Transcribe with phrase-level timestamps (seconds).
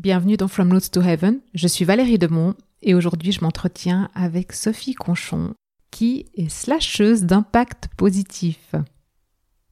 [0.00, 1.40] Bienvenue dans From Notes to Heaven.
[1.52, 5.52] Je suis Valérie Demont et aujourd'hui je m'entretiens avec Sophie Conchon
[5.90, 8.74] qui est slasheuse d'impact positif.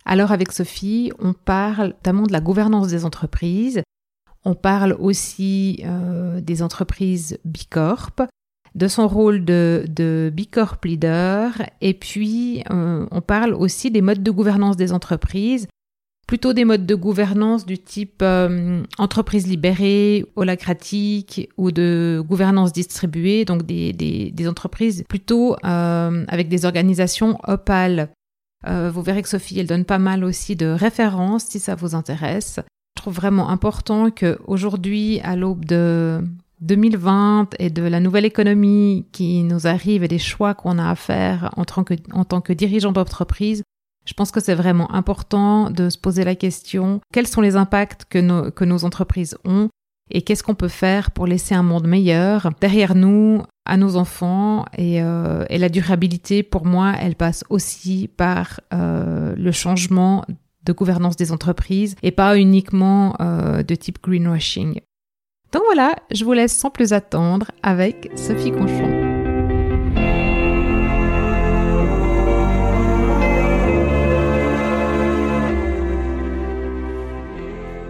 [0.05, 3.81] Alors avec Sophie, on parle notamment de la gouvernance des entreprises,
[4.45, 8.27] on parle aussi euh, des entreprises Bicorp,
[8.75, 14.23] de son rôle de, de Bicorp leader, et puis euh, on parle aussi des modes
[14.23, 15.69] de gouvernance des entreprises,
[16.29, 23.47] plutôt des modes de gouvernance du type euh, entreprise libérée, holacratique ou de gouvernance distribuée,
[23.47, 28.11] donc des, des, des entreprises plutôt euh, avec des organisations opales.
[28.67, 31.95] Euh, vous verrez que Sophie, elle donne pas mal aussi de références si ça vous
[31.95, 32.61] intéresse.
[32.97, 36.21] Je trouve vraiment important que aujourd'hui, à l'aube de
[36.61, 40.95] 2020 et de la nouvelle économie qui nous arrive et des choix qu'on a à
[40.95, 43.63] faire en tant que, en tant que dirigeant d'entreprise,
[44.09, 48.07] je pense que c'est vraiment important de se poser la question quels sont les impacts
[48.09, 49.69] que nos, que nos entreprises ont
[50.11, 54.65] et qu'est-ce qu'on peut faire pour laisser un monde meilleur derrière nous, à nos enfants.
[54.79, 60.25] Et, euh, et la durabilité, pour moi, elle passe aussi par euh, le changement
[60.65, 64.81] de gouvernance des entreprises et pas uniquement euh, de type greenwashing.
[65.53, 68.98] Donc voilà, je vous laisse sans plus attendre avec Sophie Conchon.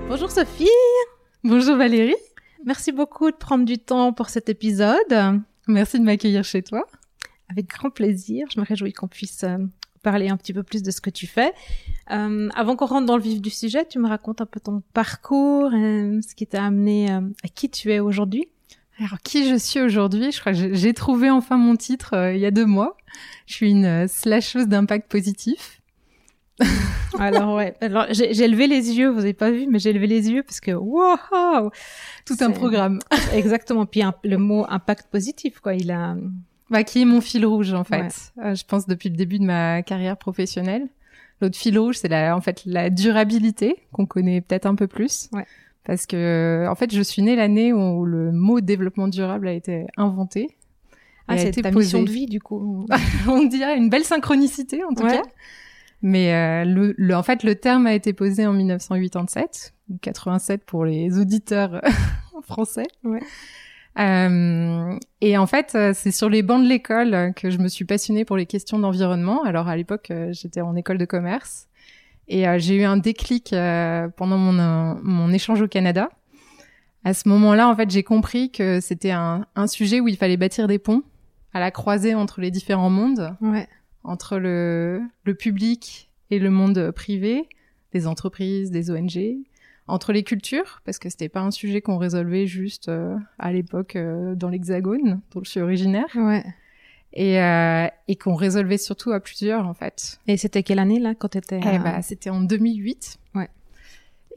[0.09, 0.67] Bonjour Sophie.
[1.45, 2.15] Bonjour Valérie.
[2.65, 5.43] Merci beaucoup de prendre du temps pour cet épisode.
[5.67, 6.87] Merci de m'accueillir chez toi.
[7.51, 8.47] Avec grand plaisir.
[8.51, 9.59] Je me réjouis qu'on puisse euh,
[10.03, 11.53] parler un petit peu plus de ce que tu fais.
[12.11, 14.83] Euh, avant qu'on rentre dans le vif du sujet, tu me racontes un peu ton
[14.95, 18.49] parcours, et ce qui t'a amené euh, à qui tu es aujourd'hui.
[19.01, 20.33] Alors qui je suis aujourd'hui?
[20.33, 22.97] Je crois que j'ai trouvé enfin mon titre euh, il y a deux mois.
[23.47, 25.78] Je suis une euh, slasheuse d'impact positif.
[27.19, 30.31] Alors ouais, alors j'ai levé les yeux, vous avez pas vu, mais j'ai levé les
[30.31, 31.71] yeux parce que wow,
[32.25, 33.01] tout un programme.
[33.33, 33.87] Exactement.
[33.87, 36.17] Puis le mot impact positif, quoi, il a.
[36.71, 38.33] Bah, qui est mon fil rouge en fait.
[38.45, 40.87] Euh, je pense depuis le début de ma carrière professionnelle.
[41.41, 45.31] L'autre fil rouge, c'est la, en fait, la durabilité qu'on connaît peut-être un peu plus.
[45.33, 45.47] Ouais.
[45.85, 49.87] Parce que, en fait, je suis née l'année où le mot développement durable a été
[49.97, 50.59] inventé.
[51.29, 52.87] Ah, c'est ta mission de vie, du coup.
[53.29, 55.23] On dirait une belle synchronicité, en tout cas.
[56.03, 60.65] Mais euh, le, le, en fait, le terme a été posé en 1987, ou 87
[60.65, 61.83] pour les auditeurs
[62.43, 62.87] français.
[63.05, 63.21] Ouais.
[63.99, 67.85] Euh, et en fait, euh, c'est sur les bancs de l'école que je me suis
[67.85, 69.43] passionnée pour les questions d'environnement.
[69.43, 71.67] Alors à l'époque, euh, j'étais en école de commerce
[72.29, 76.11] et euh, j'ai eu un déclic pendant mon, mon échange au Canada.
[77.05, 80.37] À ce moment-là, en fait, j'ai compris que c'était un, un, sujet où il fallait
[80.37, 81.03] bâtir des ponts
[81.55, 83.35] à la croisée entre les différents mondes.
[83.41, 83.69] Ouais
[84.05, 87.49] entre le, le public et le monde privé,
[87.93, 89.39] des entreprises, des ONG,
[89.89, 93.97] entre les cultures, parce que c'était pas un sujet qu'on résolvait juste euh, à l'époque
[93.97, 96.09] euh, dans l'Hexagone, dont je suis originaire.
[96.15, 96.45] Ouais.
[97.15, 100.21] Et, euh, et qu'on résolvait surtout à plusieurs, en fait.
[100.27, 101.61] Et c'était quelle année, là, quand t'étais...
[101.61, 103.19] Eh bah, c'était en 2008.
[103.35, 103.49] Ouais.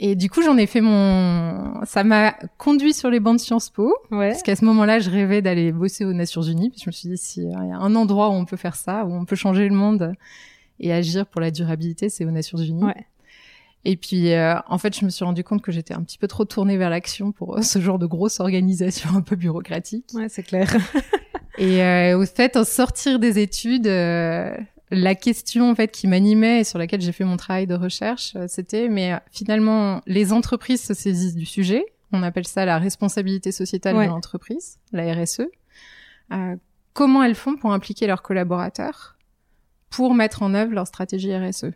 [0.03, 1.85] Et du coup, j'en ai fait mon...
[1.85, 3.95] Ça m'a conduit sur les bancs de Sciences Po.
[4.09, 4.29] Ouais.
[4.31, 6.71] Parce qu'à ce moment-là, je rêvais d'aller bosser aux Nations Unies.
[6.71, 9.05] Puis je me suis dit, s'il y a un endroit où on peut faire ça,
[9.05, 10.15] où on peut changer le monde
[10.79, 12.83] et agir pour la durabilité, c'est aux Nations Unies.
[12.83, 13.05] Ouais.
[13.85, 16.27] Et puis, euh, en fait, je me suis rendu compte que j'étais un petit peu
[16.27, 20.05] trop tournée vers l'action pour euh, ce genre de grosse organisation un peu bureaucratique.
[20.15, 20.75] Ouais, c'est clair.
[21.59, 24.57] et euh, au fait, en sortir des études, euh,
[24.91, 28.33] la question en fait qui m'animait et sur laquelle j'ai fait mon travail de recherche,
[28.35, 31.85] euh, c'était mais finalement les entreprises se saisissent du sujet.
[32.11, 34.05] On appelle ça la responsabilité sociétale Ouais.
[34.05, 35.41] de l'entreprise, la RSE.
[36.33, 36.55] Euh,
[36.93, 39.15] comment elles font pour impliquer leurs collaborateurs
[39.89, 41.67] pour mettre en œuvre leur stratégie RSE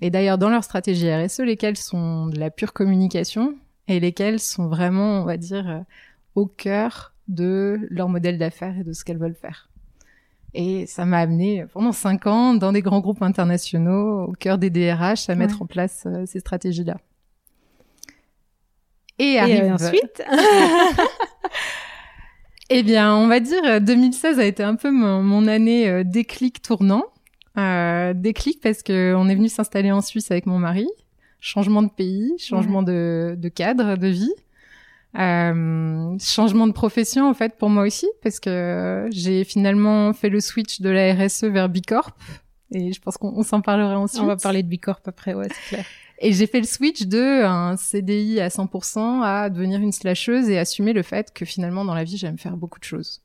[0.00, 3.54] Et d'ailleurs, dans leur stratégie RSE, lesquelles sont de la pure communication
[3.88, 5.80] et lesquelles sont vraiment, on va dire, euh,
[6.34, 9.68] au cœur de leur modèle d'affaires et de ce qu'elles veulent faire?
[10.58, 14.70] Et ça m'a amené pendant cinq ans dans des grands groupes internationaux, au cœur des
[14.70, 16.96] DRH, à mettre en place euh, ces stratégies-là.
[19.18, 19.72] Et, Et arrive...
[19.72, 20.22] ensuite
[22.68, 26.02] Eh bien, on va dire euh, 2016 a été un peu mon, mon année euh,
[26.04, 27.04] déclic tournant.
[27.58, 30.88] Euh, déclic parce que on est venu s'installer en Suisse avec mon mari.
[31.38, 34.32] Changement de pays, changement de, de cadre, de vie.
[35.18, 40.40] Euh, changement de profession en fait pour moi aussi parce que j'ai finalement fait le
[40.40, 42.14] switch de la RSE vers Bicorp
[42.72, 44.20] et je pense qu'on on s'en parlera ensuite.
[44.20, 45.86] On va parler de Bicorp après, ouais, c'est clair.
[46.18, 50.58] Et j'ai fait le switch de un CDI à 100% à devenir une slasheuse et
[50.58, 53.22] assumer le fait que finalement dans la vie j'aime faire beaucoup de choses.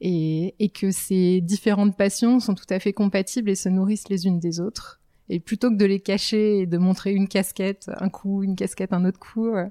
[0.00, 4.26] Et, et que ces différentes passions sont tout à fait compatibles et se nourrissent les
[4.26, 5.00] unes des autres.
[5.28, 8.92] Et plutôt que de les cacher et de montrer une casquette un coup, une casquette
[8.92, 9.66] un autre coup, euh,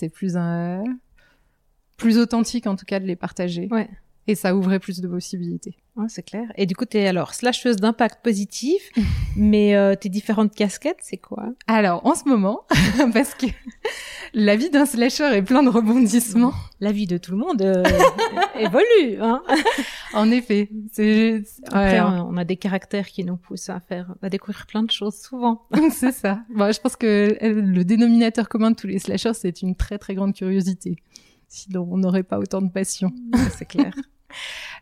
[0.00, 0.82] c'était plus un,
[1.98, 3.68] plus authentique en tout cas de les partager.
[4.26, 5.76] Et ça ouvrait plus de possibilités.
[5.96, 6.46] Ouais, c'est clair.
[6.56, 8.90] Et du coup, tu es alors slasheuse d'impact positif,
[9.36, 11.48] mais euh, tes différentes casquettes, c'est quoi?
[11.66, 12.62] Alors, en ce moment,
[13.12, 13.46] parce que
[14.32, 16.54] la vie d'un slasher est plein de rebondissements.
[16.80, 17.82] La vie de tout le monde euh,
[18.58, 19.20] évolue.
[19.20, 19.42] Hein
[20.14, 20.70] en effet.
[20.92, 24.90] C'est, Après, on a des caractères qui nous poussent à faire, à découvrir plein de
[24.90, 25.66] choses souvent.
[25.90, 26.40] c'est ça.
[26.54, 30.14] Bon, je pense que le dénominateur commun de tous les slashers, c'est une très très
[30.14, 30.96] grande curiosité.
[31.50, 33.10] Sinon, on n'aurait pas autant de passion.
[33.50, 33.92] c'est clair.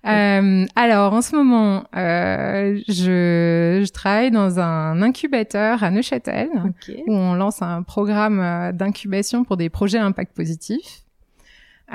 [0.06, 7.02] Euh, alors, en ce moment, euh, je, je, travaille dans un incubateur à Neuchâtel okay.
[7.08, 11.02] où on lance un programme euh, d'incubation pour des projets à impact positif.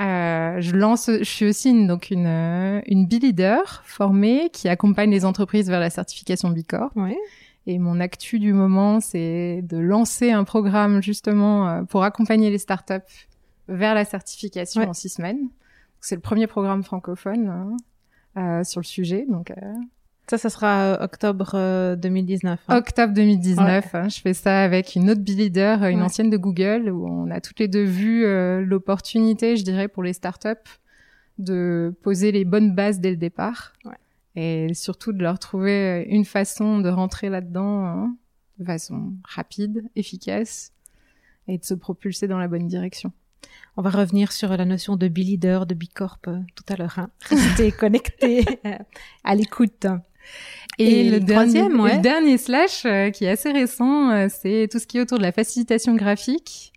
[0.00, 5.10] Euh, je lance, je suis aussi une, donc une euh, une B-leader formée qui accompagne
[5.10, 6.94] les entreprises vers la certification B Corp.
[6.96, 7.16] Ouais.
[7.66, 12.58] Et mon actu du moment, c'est de lancer un programme justement euh, pour accompagner les
[12.58, 13.28] startups
[13.68, 14.88] vers la certification Ouais.
[14.88, 15.48] en six semaines.
[16.00, 17.76] C'est le premier programme francophone hein,
[18.36, 19.24] euh, sur le sujet.
[19.28, 19.54] Donc, euh,
[20.28, 22.60] Ça, ça sera euh, octobre euh, 2019.
[22.68, 22.76] hein.
[22.76, 26.04] octobre 2019, hein, je fais ça avec une autre leader, une Ouais.
[26.04, 30.02] ancienne de Google, où on a toutes les deux vu euh, l'opportunité, je dirais, pour
[30.02, 30.48] les startups
[31.38, 33.72] de poser les bonnes bases dès le départ.
[33.84, 33.92] Ouais.
[34.36, 38.16] Et surtout de leur trouver une façon de rentrer là-dedans hein,
[38.58, 40.72] de façon rapide, efficace,
[41.48, 43.12] et de se propulser dans la bonne direction.
[43.76, 46.98] On va revenir sur la notion de B-leader, de B-corp euh, tout à l'heure.
[46.98, 47.10] Hein.
[47.28, 48.78] Restez connectés euh,
[49.24, 49.86] à l'écoute.
[50.78, 51.96] Et le, le troisième, dernier, ouais.
[51.96, 55.18] le dernier slash euh, qui est assez récent, euh, c'est tout ce qui est autour
[55.18, 56.72] de la facilitation graphique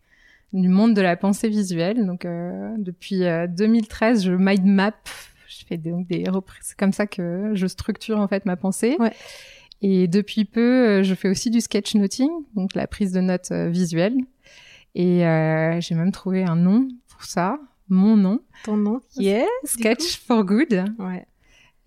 [0.53, 2.05] du monde de la pensée visuelle.
[2.05, 4.93] Donc euh, depuis euh, 2013, je mind map,
[5.47, 6.67] je fais donc des reprises.
[6.67, 8.95] C'est comme ça que je structure en fait ma pensée.
[8.99, 9.13] Ouais.
[9.81, 14.15] Et depuis peu, je fais aussi du sketchnoting, donc la prise de notes visuelle.
[14.95, 19.47] Et euh, j'ai même trouvé un nom pour ça, mon nom, Ton nom qui est
[19.63, 20.85] Sketch for Good.
[20.99, 21.25] Ouais.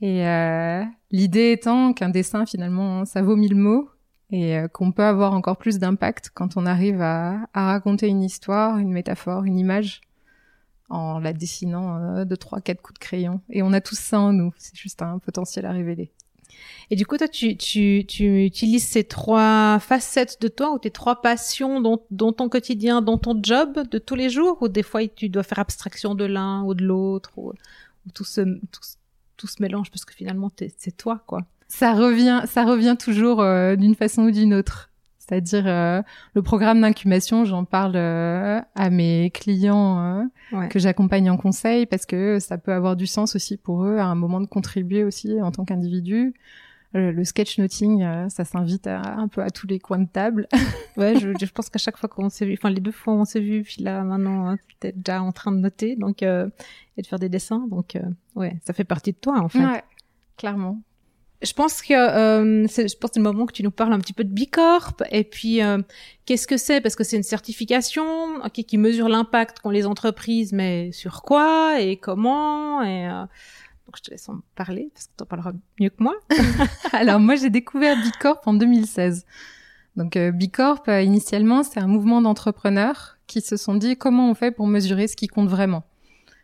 [0.00, 3.90] Et euh, l'idée étant qu'un dessin, finalement, ça vaut mille mots
[4.30, 8.22] et euh, qu'on peut avoir encore plus d'impact quand on arrive à, à raconter une
[8.22, 10.00] histoire, une métaphore, une image
[10.88, 13.40] en la dessinant euh, de trois, quatre coups de crayon.
[13.50, 14.52] Et on a tous ça en nous.
[14.56, 16.12] C'est juste un potentiel à révéler.
[16.90, 20.90] Et du coup, toi, tu, tu, tu utilises ces trois facettes de toi ou tes
[20.90, 24.82] trois passions dans, dans ton quotidien, dans ton job de tous les jours, ou des
[24.82, 28.80] fois tu dois faire abstraction de l'un ou de l'autre, ou, ou tout, se, tout,
[29.36, 31.44] tout se mélange parce que finalement, c'est toi, quoi.
[31.68, 34.89] Ça revient, ça revient toujours euh, d'une façon ou d'une autre.
[35.30, 36.02] C'est-à-dire euh,
[36.34, 40.68] le programme d'incubation, j'en parle euh, à mes clients euh, Ouais.
[40.68, 44.06] que j'accompagne en conseil parce que ça peut avoir du sens aussi pour eux à
[44.06, 46.34] un moment de contribuer aussi en tant qu'individu.
[46.92, 50.48] Le, sketchnoting, ça s'invite un peu à tous les coins de table.
[50.96, 53.24] Ouais, je, je pense qu'à chaque fois qu'on s'est vu, enfin les deux fois on
[53.24, 57.06] s'est vu, puis là maintenant, hein, t'es déjà en train de noter, donc et de
[57.06, 57.96] faire des dessins, donc
[58.34, 59.64] ouais, ça fait partie de toi en fait.
[59.64, 59.84] Ouais,
[60.36, 60.80] clairement.
[61.42, 64.12] Je pense que euh, je pense que le moment que tu nous parles un petit
[64.12, 65.78] peu de Bicorp et puis euh,
[66.26, 66.82] qu'est-ce que c'est?
[66.82, 71.80] Parce que c'est une certification ok, qui mesure l'impact qu'ont les entreprises, mais sur quoi
[71.80, 73.22] et comment et euh,
[73.86, 76.14] donc je te laisse en parler parce que tu en parleras mieux que moi.
[76.92, 79.24] Alors moi j'ai découvert Bicorp en 2016.
[79.96, 84.34] Donc euh, Bicorp euh, initialement c'est un mouvement d'entrepreneurs qui se sont dit comment on
[84.34, 85.84] fait pour mesurer ce qui compte vraiment.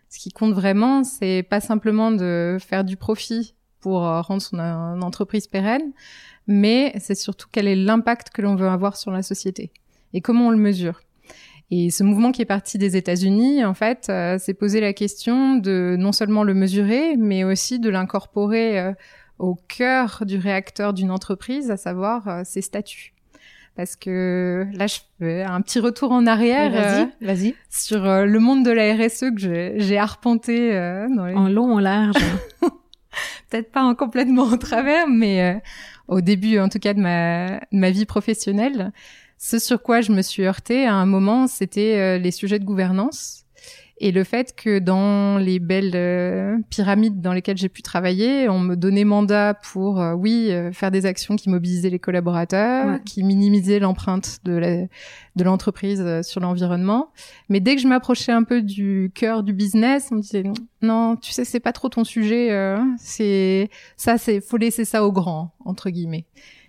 [0.09, 3.56] Ce qui compte vraiment c'est pas simplement de faire du profit
[3.87, 5.93] pour euh, rendre son euh, entreprise pérenne,
[6.49, 9.71] mais c'est surtout quel est l'impact que l'on veut avoir sur la société
[10.13, 11.03] et comment on le mesure.
[11.71, 15.55] Et ce mouvement qui est parti des États-Unis, en fait, euh, s'est posé la question
[15.55, 18.93] de non seulement le mesurer, mais aussi de l'incorporer euh,
[19.39, 23.13] au cœur du réacteur d'une entreprise, à savoir euh, ses statuts.
[23.77, 27.55] Parce que là, je fais un petit retour en arrière vas-y, vas-y.
[27.71, 30.73] sur le monde de la RSE que j'ai- j'ai arpenté
[31.15, 32.17] dans les En long, en large.
[33.49, 35.59] peut-être pas en complètement au travers, mais euh,
[36.09, 38.93] au début, en tout cas, de ma, de ma vie professionnelle,
[39.39, 42.65] ce sur quoi je me suis heurtée à un moment, c'était euh, les sujets de
[42.65, 43.46] gouvernance
[43.99, 48.59] et le fait que dans les belles euh, pyramides dans lesquelles j'ai pu travailler, on
[48.61, 53.01] me donnait mandat pour, euh, oui, euh, faire des actions qui mobilisaient les collaborateurs, Ouais.
[53.07, 54.89] qui minimisaient l'empreinte de
[55.43, 57.11] l'entreprise sur l'environnement.
[57.49, 60.45] Mais dès que je m'approchais un peu du cœur du business, on me disait
[60.83, 62.51] non, tu sais, c'est pas trop ton sujet.
[62.53, 66.27] euh, c'est ça, c'est faut laisser ça aux grands entre guillemets.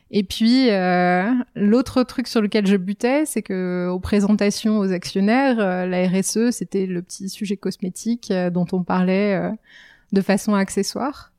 [0.09, 5.59] Et puis euh, l'autre truc sur lequel je butais, c'est que aux présentations aux actionnaires,
[5.59, 9.51] euh, la RSE c'était le petit sujet cosmétique euh, dont on parlait euh,
[10.13, 11.33] de façon accessoire.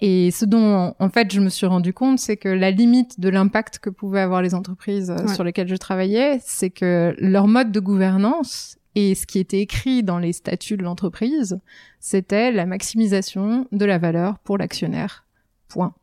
[0.00, 3.28] Et ce dont en fait je me suis rendu compte, c'est que la limite de
[3.28, 5.34] l'impact que pouvaient avoir les entreprises Ouais.
[5.34, 10.02] sur lesquelles je travaillais, c'est que leur mode de gouvernance Et ce qui était écrit
[10.02, 11.60] dans les statuts de l'entreprise,
[12.00, 15.26] c'était la maximisation de la valeur pour l'actionnaire.
[15.68, 15.94] Point.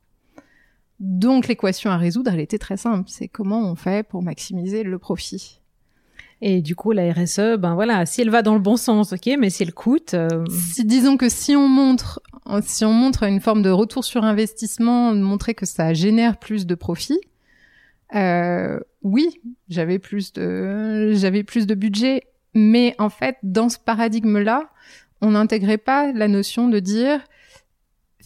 [1.00, 3.08] Donc l'équation à résoudre, elle était très simple.
[3.08, 5.62] C'est comment on fait pour maximiser le profit.
[6.42, 9.30] Et du coup, la RSE, ben voilà, si elle va dans le bon sens, ok,
[9.40, 10.14] mais si elle coûte.
[10.14, 12.22] Euh, si, disons que si on montre,
[12.62, 16.76] si on montre une forme de retour sur investissement, montrer que ça génère plus de
[16.76, 17.20] profit,
[18.14, 22.24] euh, oui, j'avais plus de, j'avais plus de budget,
[22.54, 24.70] mais en fait, dans ce paradigme-là,
[25.22, 27.22] on n'intégrait pas la notion de dire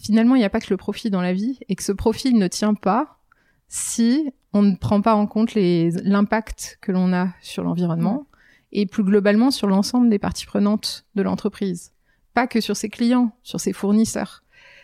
[0.02, 2.34] finalement, il n'y a pas que le profit dans la vie et que ce profit
[2.34, 3.20] ne tient pas
[3.68, 8.28] si on ne prend pas en compte l'impact que l'on a sur l'environnement
[8.72, 11.94] et plus globalement sur l'ensemble des parties prenantes de l'entreprise.
[12.34, 14.44] Pas que sur ses clients, sur ses fournisseurs.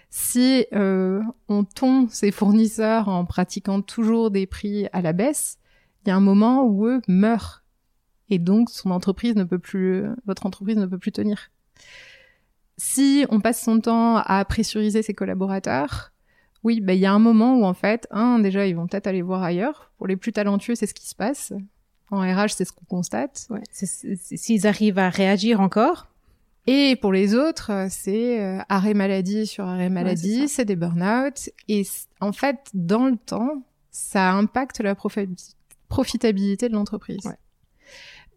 [0.10, 5.58] Si euh, on tombe ses fournisseurs en pratiquant toujours des prix à la baisse,
[6.06, 7.64] il y a un moment où eux meurent
[8.30, 11.50] et donc son entreprise ne peut plus, votre entreprise ne peut plus tenir.
[12.78, 16.12] Si on passe son temps à pressuriser ses collaborateurs,
[16.64, 19.08] oui, bah, il y a un moment où en fait, un, déjà, ils vont peut-être
[19.08, 19.92] aller voir ailleurs.
[19.98, 21.54] Pour les plus talentueux, c'est ce qui se passe.
[22.12, 23.48] En RH, c'est ce qu'on constate.
[23.50, 26.08] Ouais, S'ils arrivent à réagir encore.
[26.68, 31.50] Et pour les autres, c'est euh, arrêt maladie sur arrêt maladie, c'est des burn-out.
[31.70, 31.88] Et
[32.20, 34.94] en fait, dans le temps, ça impacte la
[35.88, 37.26] profitabilité de l'entreprise.
[37.26, 37.38] Ouais.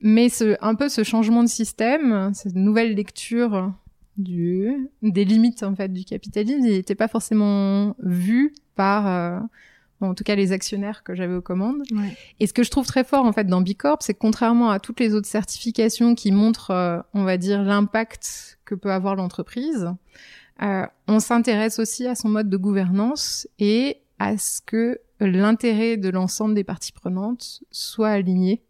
[0.01, 3.73] Mais ce, un peu ce changement de système, cette nouvelle lecture
[4.17, 9.41] du, des limites en fait du capitalisme, il n'était pas forcément vu par, euh,
[10.01, 11.83] en tout cas les actionnaires que j'avais aux commandes.
[11.93, 12.17] Ouais.
[12.39, 14.81] Et ce que je trouve très fort en fait dans Bicorp, c'est que contrairement à
[14.81, 19.91] toutes les autres certifications qui montrent, euh, on va dire, l'impact que peut avoir l'entreprise,
[20.63, 26.09] euh, on s'intéresse aussi à son mode de gouvernance et à ce que l'intérêt de
[26.09, 28.63] l'ensemble des parties prenantes soit aligné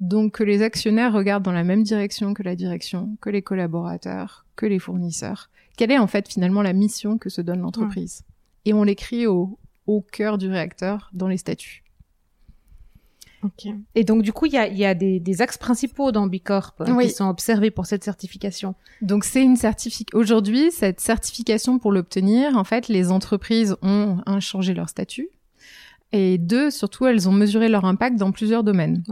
[0.00, 4.44] donc que les actionnaires regardent dans la même direction que la direction, que les collaborateurs,
[4.56, 5.50] que les fournisseurs.
[5.76, 8.24] Quelle est en fait finalement la mission que se donne l'entreprise?
[8.64, 11.84] Et on l'écrit au, au cœur du réacteur dans les statuts.
[13.42, 13.72] Ok.
[13.94, 16.74] Et donc du coup, il y a, y a des, des, axes principaux dans Bicorp
[16.80, 18.74] hein, qui sont observés pour cette certification.
[19.00, 20.18] Donc c'est une certification.
[20.18, 25.28] Aujourd'hui, cette certification pour l'obtenir, en fait, les entreprises ont un, changé leur statut.
[26.12, 29.02] Et deux, surtout, elles ont mesuré leur impact dans plusieurs domaines.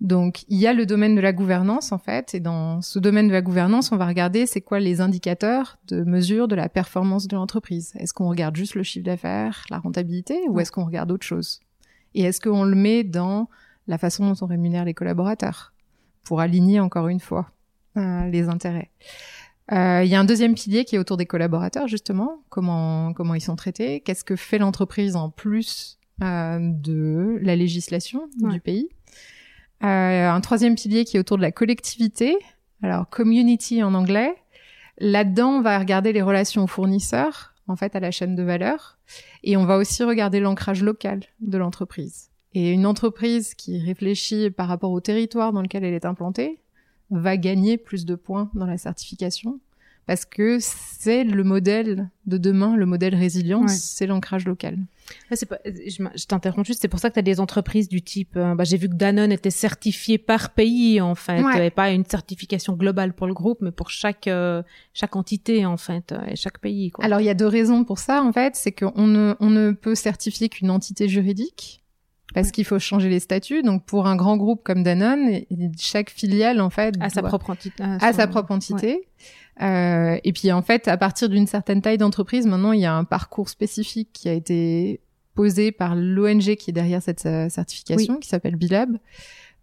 [0.00, 2.34] Donc, il y a le domaine de la gouvernance, en fait.
[2.34, 6.02] Et dans ce domaine de la gouvernance, on va regarder c'est quoi les indicateurs de
[6.02, 7.92] mesure de la performance de l'entreprise.
[7.96, 11.60] Est-ce qu'on regarde juste le chiffre d'affaires, la rentabilité, ou est-ce qu'on regarde autre chose?
[12.14, 13.48] Et est-ce qu'on le met dans
[13.86, 15.72] la façon dont on rémunère les collaborateurs
[16.24, 17.52] pour aligner encore une fois
[17.96, 18.90] euh, les intérêts?
[19.70, 22.42] Euh, il y a un deuxième pilier qui est autour des collaborateurs, justement.
[22.48, 24.00] Comment, comment ils sont traités?
[24.00, 28.88] Qu'est-ce que fait l'entreprise en plus de la législation du pays.
[29.82, 32.36] Euh, un troisième pilier qui est autour de la collectivité,
[32.82, 34.34] alors community en anglais.
[34.98, 38.98] Là-dedans, on va regarder les relations aux fournisseurs, en fait, à la chaîne de valeur,
[39.42, 42.30] et on va aussi regarder l'ancrage local de l'entreprise.
[42.54, 46.60] Et une entreprise qui réfléchit par rapport au territoire dans lequel elle est implantée
[47.10, 49.58] va gagner plus de points dans la certification
[50.06, 54.78] parce que c'est le modèle de demain, le modèle résilient, c'est l'ancrage local.
[55.32, 58.36] C'est pas, je, t'interromps juste, c'est pour ça que tu as des entreprises du type,
[58.36, 61.70] euh, bah, j'ai vu que Danone était certifié par pays en fait, ouais.
[61.70, 66.12] pas une certification globale pour le groupe, mais pour chaque euh, chaque entité en fait,
[66.12, 66.90] euh, et chaque pays.
[66.90, 67.04] Quoi.
[67.04, 69.72] Alors il y a deux raisons pour ça en fait, c'est qu'on ne on ne
[69.72, 71.82] peut certifier qu'une entité juridique
[72.34, 73.62] parce qu'il faut changer les statuts.
[73.62, 75.40] Donc pour un grand groupe comme Danone,
[75.78, 77.82] chaque filiale en fait a sa propre entité.
[77.82, 79.06] A sa propre entité.
[79.60, 82.94] Euh, et puis en fait, à partir d'une certaine taille d'entreprise, maintenant il y a
[82.94, 85.00] un parcours spécifique qui a été
[85.34, 88.96] posé par l'ONG qui est derrière cette euh, certification, qui s'appelle Bilab,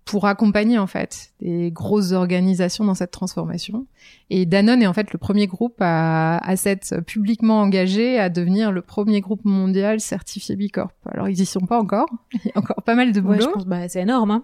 [0.05, 3.86] pour accompagner en fait des grosses organisations dans cette transformation.
[4.31, 8.72] Et Danone est en fait le premier groupe à, à s'être publiquement engagé à devenir
[8.72, 10.91] le premier groupe mondial certifié Bicorp.
[11.05, 13.36] Alors ils y sont pas encore, il y a encore pas mal de boulot.
[13.36, 14.31] Ouais, je pense, bah, c'est énorme.
[14.31, 14.43] Hein.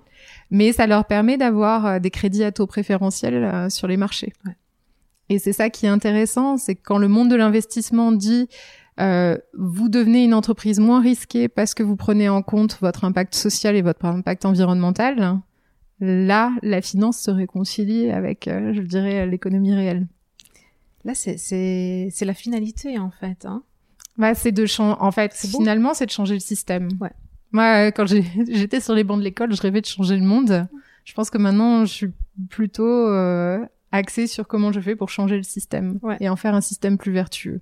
[0.52, 4.34] Mais ça leur permet d'avoir euh, des crédits à taux préférentiels sur les marchés.
[4.46, 4.56] Ouais.
[5.30, 8.48] Et c'est ça qui est intéressant, c'est que quand le monde de l'investissement dit
[9.00, 13.36] euh, vous devenez une entreprise moins risquée parce que vous prenez en compte votre impact
[13.36, 15.40] social et votre impact environnemental,
[16.00, 20.08] là, la finance se réconcilie avec, euh, je dirais, l'économie réelle.
[21.04, 23.46] Là, c'est la finalité en fait.
[23.46, 23.64] Hein.
[24.18, 24.98] Bah, c'est de changer.
[25.00, 26.90] En fait, finalement, c'est de changer le système.
[27.02, 27.12] Ouais.
[27.52, 28.06] Moi, quand
[28.50, 30.68] j'étais sur les bancs de l'école, je rêvais de changer le monde.
[31.04, 32.12] Je pense que maintenant, je suis
[32.50, 33.60] plutôt euh,
[33.96, 37.12] axé sur comment je fais pour changer le système et en faire un système plus
[37.12, 37.62] vertueux.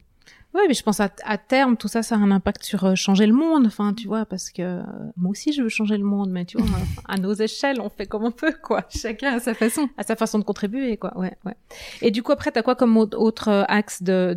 [0.54, 2.96] Ouais, mais je pense à, à, terme, tout ça, ça a un impact sur euh,
[2.96, 3.66] changer le monde.
[3.66, 4.82] Enfin, tu vois, parce que euh,
[5.18, 6.68] moi aussi, je veux changer le monde, mais tu vois,
[7.08, 8.86] à nos échelles, on fait comme on peut, quoi.
[8.90, 9.90] Chacun à sa façon.
[9.98, 11.18] À sa façon de contribuer, quoi.
[11.18, 11.56] Ouais, ouais.
[12.04, 14.36] Et du coup, après, t'as quoi comme autre euh, axe de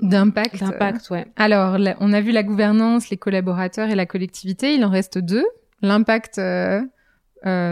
[0.00, 1.26] d'impact D'impact, ouais.
[1.34, 4.74] Alors, on a vu la gouvernance, les collaborateurs et la collectivité.
[4.74, 5.46] Il en reste deux.
[5.82, 6.40] L'impact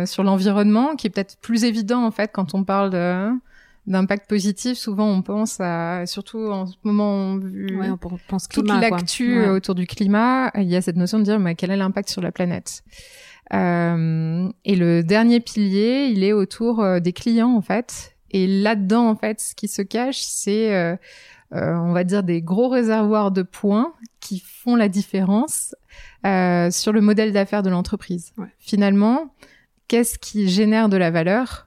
[0.06, 3.30] sur l'environnement, qui est peut-être plus évident en fait quand on parle de
[3.86, 7.98] d'impact positif, souvent on pense à, surtout en ce moment, vu ouais, on
[8.28, 11.70] pense toute l'actu autour du climat, il y a cette notion de dire mais quel
[11.70, 12.82] est l'impact sur la planète?
[13.52, 18.16] Euh, et le dernier pilier, il est autour euh, des clients en fait.
[18.30, 20.96] Et là-dedans en fait, ce qui se cache, c'est euh,
[21.52, 25.74] euh on va dire des gros réservoirs de points qui font la différence
[26.26, 28.32] euh, sur le modèle d'affaires de l'entreprise.
[28.38, 28.46] Ouais.
[28.58, 29.34] Finalement,
[29.90, 31.66] qu'est-ce qui génère de la valeur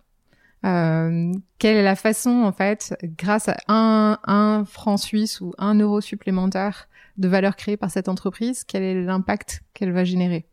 [0.66, 5.78] euh, quelle est la façon, en fait, grâce à un, un franc suisse ou un
[5.78, 6.88] euro supplémentaire
[7.18, 10.46] de valeur créée par cette entreprise, quel est l'impact qu'elle va générer?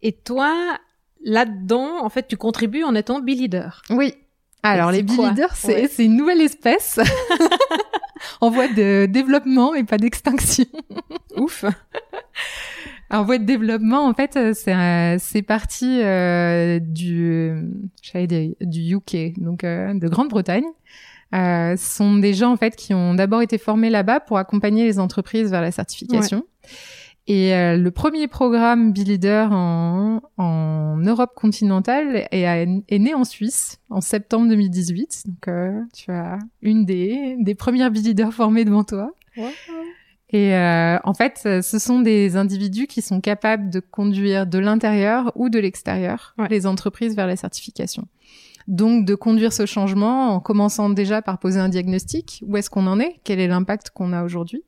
[0.00, 0.78] Et toi,
[1.22, 3.82] là-dedans, en fait, tu contribues en étant leader.
[3.90, 4.14] Oui.
[4.62, 6.98] Alors, les leaders, c'est c'est une nouvelle espèce
[8.40, 10.64] en voie de développement et pas d'extinction.
[11.36, 11.66] Ouf.
[13.10, 17.52] En voie de développement, en fait, euh, c'est euh, c'est parti euh, du
[18.14, 20.64] dire, du UK, donc euh, de Grande-Bretagne.
[21.34, 24.84] Euh, ce sont des gens en fait qui ont d'abord été formés là-bas pour accompagner
[24.84, 26.44] les entreprises vers la certification.
[27.26, 32.42] Et euh, le premier programme B-Leader en, en Europe continentale est,
[32.88, 35.24] est, né en Suisse en septembre 2018.
[35.26, 35.54] Donc
[35.94, 39.12] tu as une des, des premières B-Leaders formées devant toi.
[39.36, 39.52] Ouais.
[40.32, 45.32] Et euh, en fait, ce sont des individus qui sont capables de conduire de l'intérieur
[45.34, 46.48] ou de l'extérieur ouais.
[46.48, 48.06] les entreprises vers la certification.
[48.68, 52.86] Donc de conduire ce changement en commençant déjà par poser un diagnostic, où est-ce qu'on
[52.86, 54.62] en est, quel est l'impact qu'on a aujourd'hui,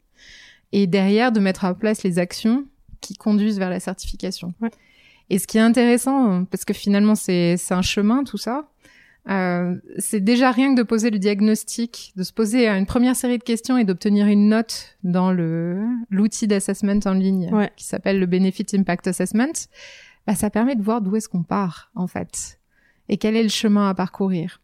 [0.73, 2.64] et derrière de mettre en place les actions
[3.00, 4.54] qui conduisent vers la certification.
[4.61, 4.71] Ouais.
[5.31, 8.69] Et ce qui est intéressant, parce que finalement c'est un chemin tout ça,
[9.28, 13.38] euh, c'est déjà rien que de poser le diagnostic, de se poser une première série
[13.38, 17.70] de questions et d'obtenir une note dans le l'outil d'assessment en ligne ouais.
[17.76, 19.68] qui s'appelle le Benefit Impact Assessment.
[20.26, 22.58] Bah, ça permet de voir d'où est-ce qu'on part en fait
[23.08, 24.61] et quel est le chemin à parcourir.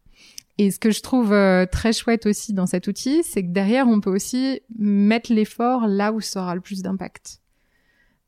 [0.57, 3.87] Et ce que je trouve euh, très chouette aussi dans cet outil, c'est que derrière
[3.87, 7.41] on peut aussi mettre l'effort là où ça aura le plus d'impact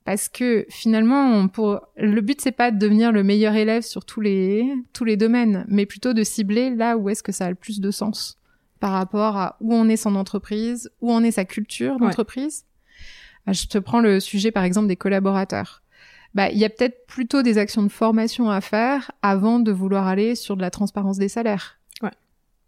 [0.04, 4.22] parce que finalement, pour le but c'est pas de devenir le meilleur élève sur tous
[4.22, 7.56] les tous les domaines, mais plutôt de cibler là où est-ce que ça a le
[7.56, 8.38] plus de sens
[8.80, 12.66] par rapport à où on est son entreprise, où on est sa culture d'entreprise.
[13.46, 13.54] Ouais.
[13.54, 15.82] Je te prends le sujet par exemple des collaborateurs.
[16.34, 20.08] Bah, il y a peut-être plutôt des actions de formation à faire avant de vouloir
[20.08, 21.78] aller sur de la transparence des salaires.
[22.02, 22.12] Ouais.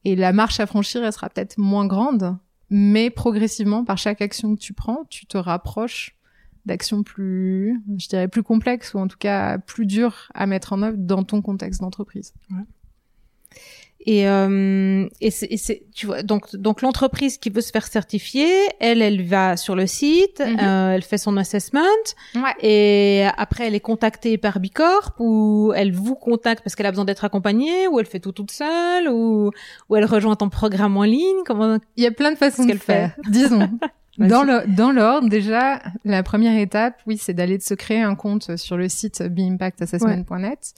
[0.04, 2.38] Et la marche à franchir, elle sera peut-être moins grande,
[2.70, 6.16] mais progressivement, par chaque action que tu prends, tu te rapproches
[6.66, 10.82] d'actions plus, je dirais plus complexes ou en tout cas plus dures à mettre en
[10.82, 12.34] œuvre dans ton contexte d'entreprise.
[12.52, 12.64] Ouais.
[14.06, 18.50] Et, euh, et c'est, tu vois, donc, donc l'entreprise qui veut se faire certifier,
[18.82, 20.64] elle, elle va sur le site, mm -hmm.
[20.64, 22.04] euh, elle fait son assessment,
[22.36, 22.42] ouais.
[22.62, 27.06] et après elle est contactée par Bicorp ou elle vous contacte parce qu'elle a besoin
[27.06, 29.52] d'être accompagnée, ou elle fait tout toute seule, ou,
[29.88, 31.42] ou elle rejoint ton programme en ligne.
[31.46, 33.10] Comment Il y a plein de façons qu'elle de faire.
[33.16, 33.32] Fait.
[33.32, 33.70] Disons.
[34.18, 38.88] Dans l'ordre, déjà, la première étape, oui, c'est d'aller se créer un compte sur le
[38.88, 40.74] site beimpactassessment.net,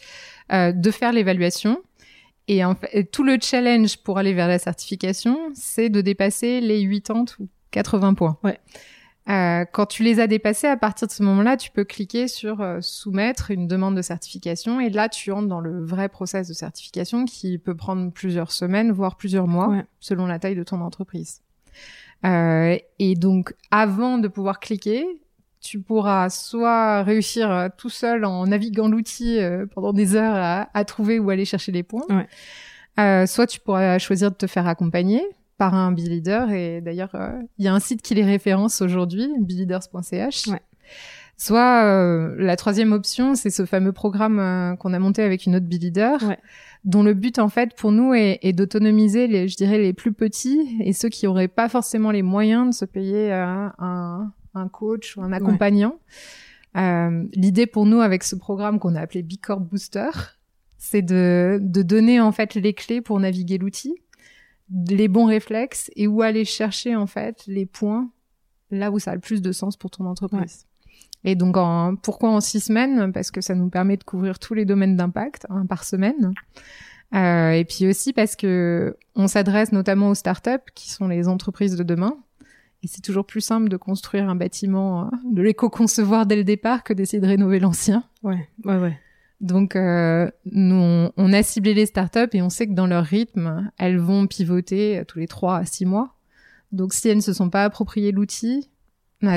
[0.49, 0.55] ouais.
[0.55, 1.79] euh, de faire l'évaluation.
[2.47, 6.61] Et, en fait, et tout le challenge pour aller vers la certification, c'est de dépasser
[6.61, 8.37] les 80 ou 80 points.
[8.43, 8.59] Ouais.
[9.27, 12.61] Euh, quand tu les as dépassés, à partir de ce moment-là, tu peux cliquer sur
[12.61, 16.53] euh, soumettre une demande de certification et là, tu entres dans le vrai process de
[16.53, 19.85] certification qui peut prendre plusieurs semaines, voire plusieurs mois, ouais.
[19.99, 21.41] selon la taille de ton entreprise.
[22.25, 25.05] Euh, et donc, avant de pouvoir cliquer,
[25.61, 30.69] tu pourras soit réussir euh, tout seul en naviguant l'outil euh, pendant des heures à,
[30.73, 32.27] à, trouver où aller chercher les points, ouais.
[32.99, 35.23] euh, soit tu pourras choisir de te faire accompagner
[35.57, 36.51] par un B-Leader.
[36.51, 40.47] Et d'ailleurs, il euh, y a un site qui les référence aujourd'hui, bleaders.ch.
[40.47, 40.61] Ouais.
[41.37, 45.65] Soit euh, la troisième option, c'est ce fameux programme qu'on a monté avec une autre
[45.65, 46.23] B-Leader.
[46.23, 46.39] Ouais
[46.85, 50.13] dont le but en fait pour nous est, est d'autonomiser les, je dirais les plus
[50.13, 54.67] petits et ceux qui auraient pas forcément les moyens de se payer euh, un, un,
[54.69, 55.99] coach ou un accompagnant.
[56.75, 56.81] Ouais.
[56.81, 60.11] Euh, L'idée pour nous avec ce programme qu'on a appelé Bicorp Booster,
[60.77, 63.95] c'est de, de donner en fait les clés pour naviguer l'outil,
[64.87, 68.11] les bons réflexes et où aller chercher en fait les points
[68.69, 70.39] là où ça a le plus de sens pour ton entreprise.
[70.39, 70.74] Ouais.
[71.25, 73.11] Et donc, en, pourquoi en six semaines?
[73.11, 76.33] Parce que ça nous permet de couvrir tous les domaines d'impact, un par semaine.
[77.13, 81.75] Euh, et puis aussi parce que on s'adresse notamment aux startups qui sont les entreprises
[81.75, 82.15] de demain.
[82.83, 86.83] Et c'est toujours plus simple de construire un bâtiment, euh, de l'éco-concevoir dès le départ
[86.83, 88.03] que d'essayer de rénover l'ancien.
[88.21, 88.99] Ouais, ouais, ouais.
[89.41, 93.03] Donc, euh, nous, on, on a ciblé les startups et on sait que dans leur
[93.03, 96.15] rythme, elles vont pivoter tous les trois à six mois.
[96.71, 98.69] Donc, si elles ne se sont pas appropriées l'outil,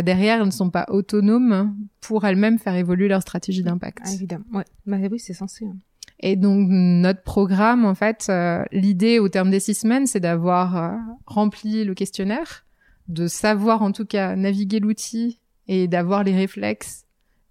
[0.03, 4.01] derrière, elles ne sont pas autonomes pour elles-mêmes faire évoluer leur stratégie d'impact.
[4.05, 4.65] Ah, évidemment, ouais.
[4.87, 5.67] Bah oui, c'est censé.
[5.67, 5.77] hein.
[6.21, 10.77] Et donc notre programme, en fait, euh, l'idée au terme des six semaines, c'est d'avoir
[10.77, 10.97] euh,
[11.27, 12.65] rempli le questionnaire,
[13.07, 17.05] de savoir en tout cas naviguer l'outil et d'avoir les réflexes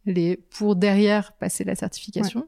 [0.06, 2.48] les pour derrière passer la certification.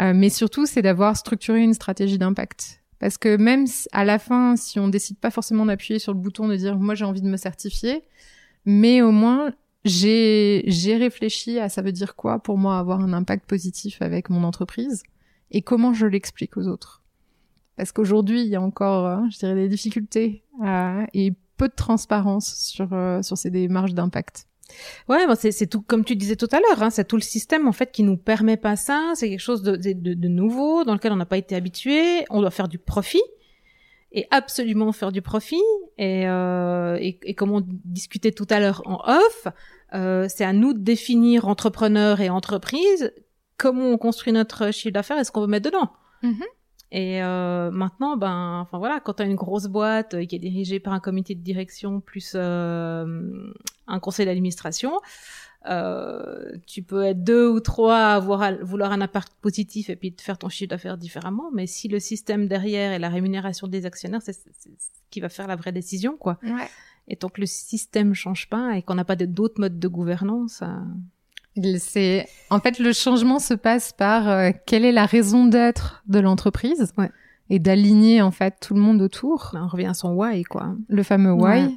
[0.00, 2.82] Euh, mais surtout, c'est d'avoir structuré une stratégie d'impact.
[2.98, 6.48] Parce que même à la fin, si on décide pas forcément d'appuyer sur le bouton
[6.48, 8.02] de dire moi j'ai envie de me certifier,
[8.66, 9.52] mais au moins
[9.84, 14.28] j'ai j'ai réfléchi à ça veut dire quoi pour moi avoir un impact positif avec
[14.28, 15.02] mon entreprise
[15.50, 17.02] et comment je l'explique aux autres.
[17.76, 21.74] Parce qu'aujourd'hui, il y a encore, euh, je dirais, des difficultés euh, et peu de
[21.74, 24.48] transparence sur euh, sur ces démarches d'impact.
[25.08, 26.82] Ouais, bah, c'est c'est tout comme tu disais tout à l'heure.
[26.82, 29.12] Hein, c'est tout le système en fait qui nous permet pas ça.
[29.14, 32.24] C'est quelque chose de, de, de nouveau dans lequel on n'a pas été habitué.
[32.30, 33.22] On doit faire du profit
[34.16, 35.62] et absolument faire du profit.
[35.98, 39.46] Et, euh, et, et comme on discutait tout à l'heure en off,
[39.94, 43.12] euh, c'est à nous de définir entrepreneurs et entreprises
[43.58, 45.90] comment on construit notre chiffre d'affaires et ce qu'on veut mettre dedans.
[46.22, 46.42] Mhm.
[46.92, 50.38] Et euh, maintenant, ben, enfin voilà, quand tu as une grosse boîte euh, qui est
[50.38, 53.52] dirigée par un comité de direction plus euh,
[53.88, 54.92] un conseil d'administration,
[55.68, 59.96] euh, tu peux être deux ou trois à avoir, à vouloir un impact positif et
[59.96, 61.50] puis de faire ton chiffre d'affaires différemment.
[61.52, 64.68] Mais si le système derrière et la rémunération des actionnaires, c'est ce
[65.10, 66.38] qui va faire la vraie décision, quoi.
[66.44, 66.68] Ouais.
[67.08, 70.62] Et tant que le système change pas et qu'on n'a pas d'autres modes de gouvernance,
[70.62, 70.66] euh,
[71.78, 76.18] C'est en fait le changement se passe par euh, quelle est la raison d'être de
[76.18, 77.10] l'entreprise Ouais.
[77.50, 80.74] et d'aligner en fait tout le monde autour, ben, on revient à son why, quoi.
[80.88, 81.64] le fameux why.
[81.66, 81.70] Ouais.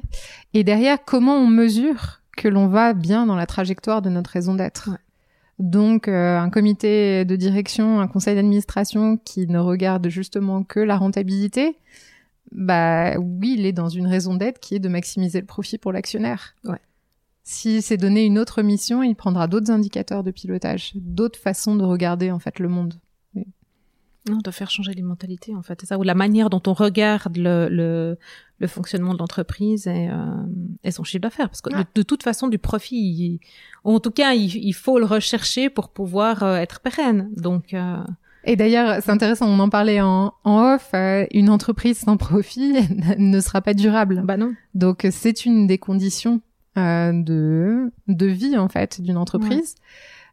[0.54, 4.54] Et derrière, comment on mesure que l'on va bien dans la trajectoire de notre raison
[4.54, 4.90] d'être.
[4.90, 4.96] Ouais.
[5.58, 10.96] Donc, euh, un comité de direction, un conseil d'administration qui ne regarde justement que la
[10.96, 11.76] rentabilité,
[12.50, 15.92] bah oui, il est dans une raison d'être qui est de maximiser le profit pour
[15.92, 16.54] l'actionnaire.
[16.64, 16.78] Ouais.
[17.52, 21.82] Si c'est donné une autre mission, il prendra d'autres indicateurs de pilotage, d'autres façons de
[21.82, 22.94] regarder en fait le monde.
[24.28, 25.78] Non, de faire changer les mentalités, en fait.
[25.80, 28.18] C'est ça, ou la manière dont on regarde le, le,
[28.58, 30.14] le fonctionnement de l'entreprise et, euh,
[30.84, 31.48] et son chiffre d'affaires.
[31.48, 33.40] Parce que de, toute façon, du profit, il-
[33.82, 37.30] en tout cas, il, il faut le rechercher pour pouvoir euh, être pérenne.
[37.34, 37.96] Donc, euh,
[38.44, 42.74] Et d'ailleurs, c'est intéressant, on en parlait en, en off, euh, une entreprise sans profit
[43.18, 44.22] ne sera pas durable.
[44.24, 44.52] bah non.
[44.74, 46.42] Donc c'est une des conditions
[46.78, 49.74] euh, de de vie en fait d'une entreprise.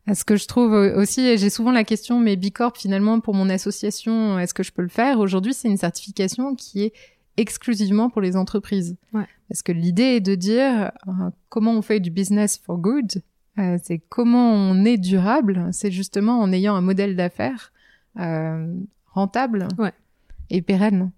[0.10, 3.34] Euh, Ce que je trouve aussi, et j'ai souvent la question, mais Bicorp finalement pour
[3.34, 5.20] mon association, est-ce que je peux le faire?
[5.20, 6.94] Aujourd'hui, c'est une certification qui est
[7.36, 8.96] exclusivement pour les entreprises.
[9.14, 9.28] Ouais.
[9.50, 11.12] Parce que l'idée est de dire euh,
[11.50, 13.22] comment on fait du business for good.
[13.60, 15.68] Euh, c'est comment on est durable.
[15.72, 17.72] C'est justement en ayant un modèle d'affaires
[18.20, 18.74] euh,
[19.14, 19.94] rentable Ouais.
[20.50, 21.12] et pérenne.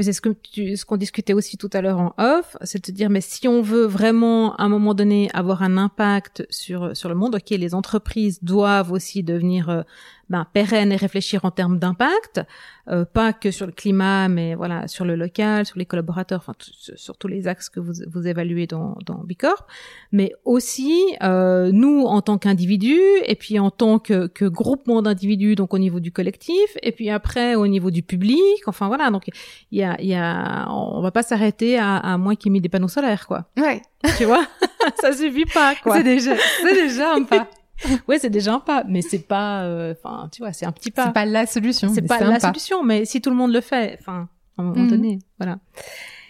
[0.00, 3.10] C'est ce que ce qu'on discutait aussi tout à l'heure en off, c'est de dire,
[3.10, 7.14] mais si on veut vraiment, à un moment donné, avoir un impact sur, sur le
[7.14, 9.82] monde, ok, les entreprises doivent aussi devenir euh,
[10.30, 12.40] ben, pérennes et réfléchir en termes d'impact,
[12.88, 16.54] euh, pas que sur le climat, mais voilà, sur le local, sur les collaborateurs, enfin,
[16.58, 19.66] sur, tous les axes que vous, vous évaluez dans, dans Bicorp,
[20.12, 25.56] mais aussi euh, nous en tant qu'individus, et puis en tant que, que groupement d'individus,
[25.56, 29.24] donc au niveau du collectif, et puis après au niveau du public, enfin voilà, donc
[29.72, 32.60] il y a, y a, on va pas s'arrêter à, à moi qui ai mis
[32.60, 33.46] des panneaux solaires, quoi.
[33.58, 33.82] Ouais,
[34.16, 34.46] Tu vois,
[35.00, 35.96] ça suffit pas, quoi.
[35.96, 37.48] c'est déjà, c'est déjà un pas.
[38.08, 40.90] Ouais, c'est déjà un pas, mais c'est pas, euh, enfin, tu vois, c'est un petit
[40.90, 41.06] pas.
[41.06, 41.88] C'est pas la solution.
[41.94, 42.40] C'est pas la pas.
[42.40, 44.90] solution, mais si tout le monde le fait, enfin, à un moment Mhm.
[44.90, 45.58] donné, voilà.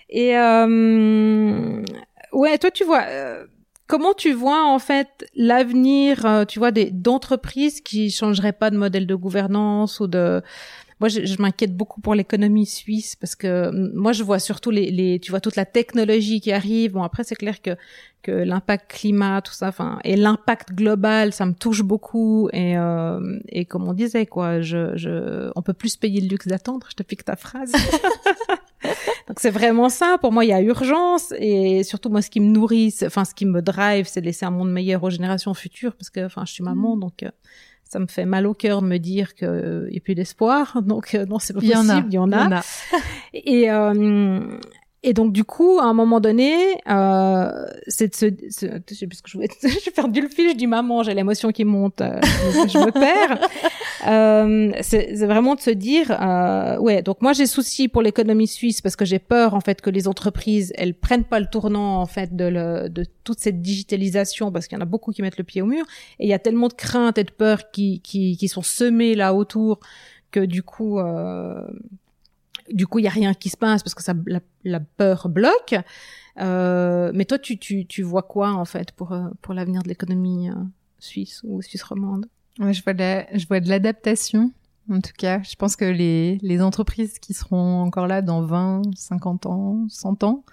[0.09, 1.83] Et euh,
[2.33, 3.47] ouais, toi, tu vois, euh,
[3.87, 8.77] comment tu vois en fait l'avenir, euh, tu vois, des d'entreprises qui changeraient pas de
[8.77, 10.43] modèle de gouvernance ou de
[11.01, 14.71] moi, je, je m'inquiète beaucoup pour l'économie suisse parce que mm, moi, je vois surtout
[14.71, 16.93] les, les, tu vois, toute la technologie qui arrive.
[16.93, 17.71] Bon, après, c'est clair que
[18.23, 22.51] que l'impact climat, tout ça, enfin, et l'impact global, ça me touche beaucoup.
[22.53, 26.47] Et euh, et comme on disait, quoi, je, je, on peut plus payer le luxe
[26.47, 26.87] d'attendre.
[26.91, 27.73] Je te pique ta phrase.
[29.29, 30.17] Donc c'est vraiment ça.
[30.21, 33.35] Pour moi, il y a urgence et surtout moi, ce qui me nourrit, enfin, ce
[33.35, 36.45] qui me drive, c'est de laisser un monde meilleur aux générations futures parce que, enfin,
[36.47, 37.01] je suis maman, Mm.
[37.01, 37.23] donc.
[37.23, 37.31] euh,
[37.92, 40.81] ça me fait mal au cœur de me dire qu'il n'y a plus d'espoir.
[40.87, 41.90] Donc, euh, non, c'est pas Il y possible.
[41.92, 42.05] en a.
[42.07, 42.62] Il y en a.
[43.35, 44.59] Et, euh,
[45.03, 46.53] et donc du coup, à un moment donné,
[46.89, 49.49] euh, c'est de se, je sais plus ce que je voulais,
[49.85, 52.21] j'ai perdu le fil, je dis maman, j'ai l'émotion qui monte, euh,
[52.69, 53.49] je me perds.
[54.07, 58.81] Euh, c'est vraiment de se dire, euh, ouais, donc moi j'ai souci pour l'économie suisse
[58.81, 62.07] parce que j'ai peur en fait que les entreprises elles prennent pas le tournant en
[62.07, 65.37] fait de, le, de toute cette digitalisation parce qu'il y en a beaucoup qui mettent
[65.37, 65.85] le pied au mur
[66.19, 69.15] et il y a tellement de craintes et de peurs qui qui, qui sont semées
[69.15, 69.81] là autour
[70.31, 71.61] que du coup euh,
[72.73, 74.15] du coup, il y a rien qui se passe parce que ça,
[74.65, 75.75] la, peur bloque.
[76.39, 79.89] Euh, mais toi, tu, tu, tu vois quoi en fait pour euh, pour l'avenir de
[79.89, 80.55] l'économie euh,
[80.99, 82.27] suisse ou suisse romande?
[82.59, 84.53] Ouais, je vois de je vois de l'adaptation.
[84.91, 88.83] En tout cas, je pense que les les entreprises qui seront encore là dans 20,
[88.97, 90.45] 50 ans, 100 ans,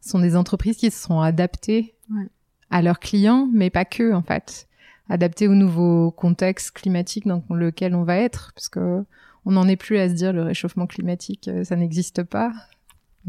[0.00, 2.28] sont des entreprises qui se seront adaptées ouais.
[2.70, 4.68] à leurs clients, mais pas que en fait,
[5.08, 9.04] adaptées au nouveau contexte climatique dans lequel on va être, parce que
[9.46, 12.52] on n'en est plus à se dire le réchauffement climatique, euh, ça n'existe pas.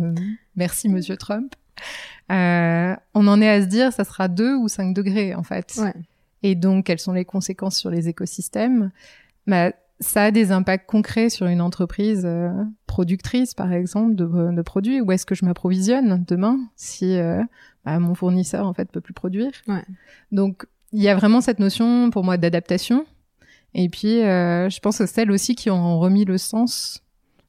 [0.02, 0.14] Euh,
[0.56, 1.56] merci, Monsieur Trump.
[2.32, 5.80] Euh, on en est à se dire, ça sera 2 ou 5 degrés, en fait.
[6.42, 8.92] Et donc, quelles sont les conséquences sur les écosystèmes?
[9.46, 12.28] Bah, Ça a des impacts concrets sur une entreprise
[12.88, 15.02] productrice, par exemple, de, produits.
[15.02, 17.18] Où est-ce que je m'approvisionne demain si
[17.86, 19.52] bah, mon fournisseur, en fait, peut plus produire?
[20.32, 23.06] Donc, il y a vraiment cette notion, pour moi, d'adaptation
[23.80, 27.04] et puis, euh, je pense que celles aussi qui ont remis le sens,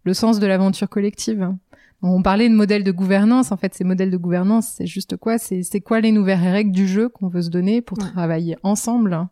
[0.05, 1.55] le sens de l'aventure collective.
[2.03, 3.51] On parlait de modèles de gouvernance.
[3.51, 5.39] En fait, ces modèles de gouvernance, c'est juste quoi?
[5.39, 9.27] C'est quoi les nouvelles règles du jeu qu'on veut se donner pour travailler ensemble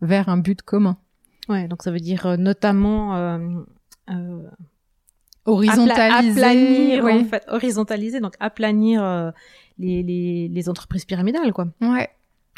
[0.00, 0.96] vers un but commun?
[1.48, 3.38] Ouais, donc ça veut dire euh, notamment euh,
[4.10, 4.42] euh,
[5.46, 9.32] horizontaliser, aplanir, en fait, horizontaliser, donc aplanir
[9.80, 11.66] les, les, les entreprises pyramidales, quoi.
[11.80, 12.08] Ouais.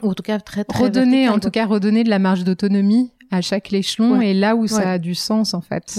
[0.03, 3.13] Ou en tout cas très, très redonner, en tout cas redonner de la marge d'autonomie
[3.31, 5.99] à chaque échelon et là où ça a du sens en fait.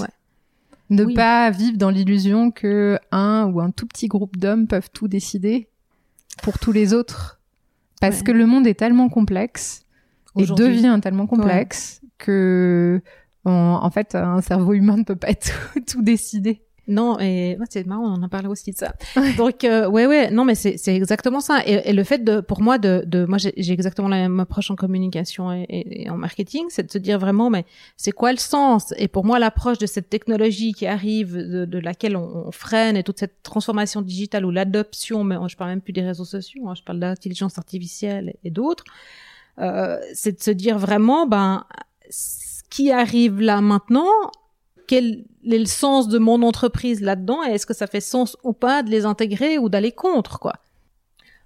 [0.89, 5.07] Ne pas vivre dans l'illusion que un ou un tout petit groupe d'hommes peuvent tout
[5.07, 5.69] décider
[6.41, 7.39] pour tous les autres.
[8.01, 9.85] Parce que le monde est tellement complexe
[10.37, 13.01] et devient tellement complexe que
[13.45, 16.63] en fait un cerveau humain ne peut pas tout, tout décider.
[16.89, 18.95] Non, et c'est marrant, on en a parlé aussi de ça.
[19.37, 21.61] Donc, euh, ouais, ouais, non, mais c'est exactement ça.
[21.65, 24.75] Et, le fait de, pour moi, de, de moi, j'ai exactement la même approche en
[24.75, 28.95] communication et, et, en marketing, c'est de se dire vraiment, mais c'est quoi le sens?
[28.97, 32.97] Et pour moi, l'approche de cette technologie qui arrive, de, de laquelle on, on, freine,
[32.97, 36.67] et toute cette transformation digitale ou l'adoption, mais je parle même plus des réseaux sociaux,
[36.67, 38.85] hein, je parle d'intelligence artificielle et, d'autres,
[39.59, 41.65] euh, c'est de se dire vraiment, ben,
[42.09, 44.09] ce qui arrive là maintenant,
[44.89, 48.53] quel est le sens de mon entreprise là-dedans et est-ce que ça fait sens ou
[48.53, 50.53] pas de les intégrer ou d'aller contre quoi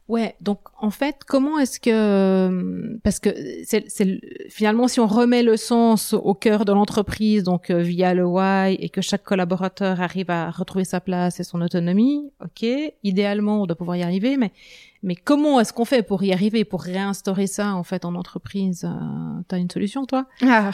[0.09, 3.29] Ouais, donc en fait, comment est-ce que parce que
[3.65, 3.85] c'est
[4.49, 8.75] finalement si on remet le sens au cœur de l'entreprise, donc euh, via le why
[8.75, 12.65] et que chaque collaborateur arrive à retrouver sa place et son autonomie, ok,
[13.03, 14.51] idéalement on doit pouvoir y arriver, mais
[15.03, 18.83] mais comment est-ce qu'on fait pour y arriver, pour réinstaurer ça en fait en entreprise
[18.85, 20.25] euh, T'as une solution toi?
[20.41, 20.71] Ah,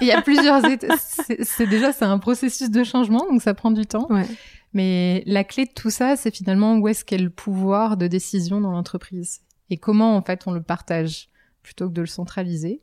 [0.00, 0.98] Il y a plusieurs étapes.
[1.42, 4.06] C'est déjà c'est un processus de changement, donc ça prend du temps.
[4.10, 4.26] Ouais.
[4.72, 8.60] Mais la clé de tout ça, c'est finalement où est-ce qu'est le pouvoir de décision
[8.60, 11.28] dans l'entreprise et comment en fait on le partage
[11.62, 12.82] plutôt que de le centraliser.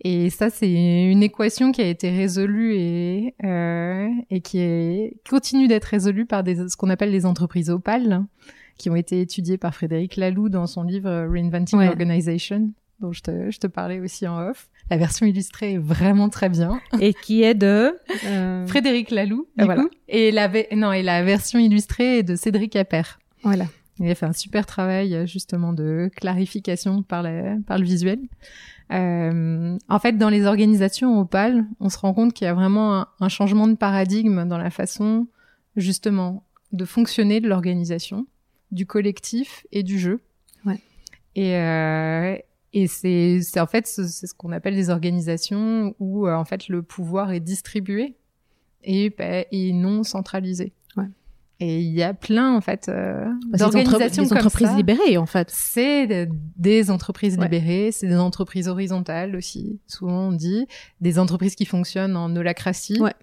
[0.00, 5.66] Et ça, c'est une équation qui a été résolue et, euh, et qui est, continue
[5.66, 8.24] d'être résolue par des, ce qu'on appelle les entreprises opales
[8.76, 13.50] qui ont été étudiées par Frédéric Laloux dans son livre Reinventing Organization, dont je te,
[13.50, 14.68] je te parlais aussi en off.
[14.90, 16.80] La version illustrée est vraiment très bien.
[17.00, 18.66] Et qui est de euh...
[18.66, 19.88] Frédéric Laloux, du coup.
[20.08, 23.18] Et la, non, et la version illustrée est de Cédric Appert.
[23.42, 23.66] Voilà.
[24.00, 28.20] Il a fait un super travail justement de clarification par, la, par le visuel.
[28.92, 32.96] Euh, en fait, dans les organisations opales, on se rend compte qu'il y a vraiment
[32.96, 35.26] un, un, changement de paradigme dans la façon
[35.76, 38.26] justement de fonctionner de l'organisation
[38.70, 40.20] du collectif et du jeu.
[40.64, 40.80] Ouais.
[41.34, 42.36] Et, euh,
[42.72, 46.68] et c'est, c'est en fait c'est ce qu'on appelle des organisations où euh, en fait
[46.68, 48.16] le pouvoir est distribué
[48.82, 50.72] et, bah, et non centralisé.
[50.96, 51.06] Ouais.
[51.60, 55.50] Et il y a plein en fait euh, bah, d'organisations des entreprises libérées en fait.
[55.50, 59.80] C'est des entreprises libérées, c'est des entreprises horizontales aussi.
[59.86, 60.66] Souvent on dit
[61.00, 63.00] des entreprises qui fonctionnent en holacratie.
[63.00, 63.14] Ouais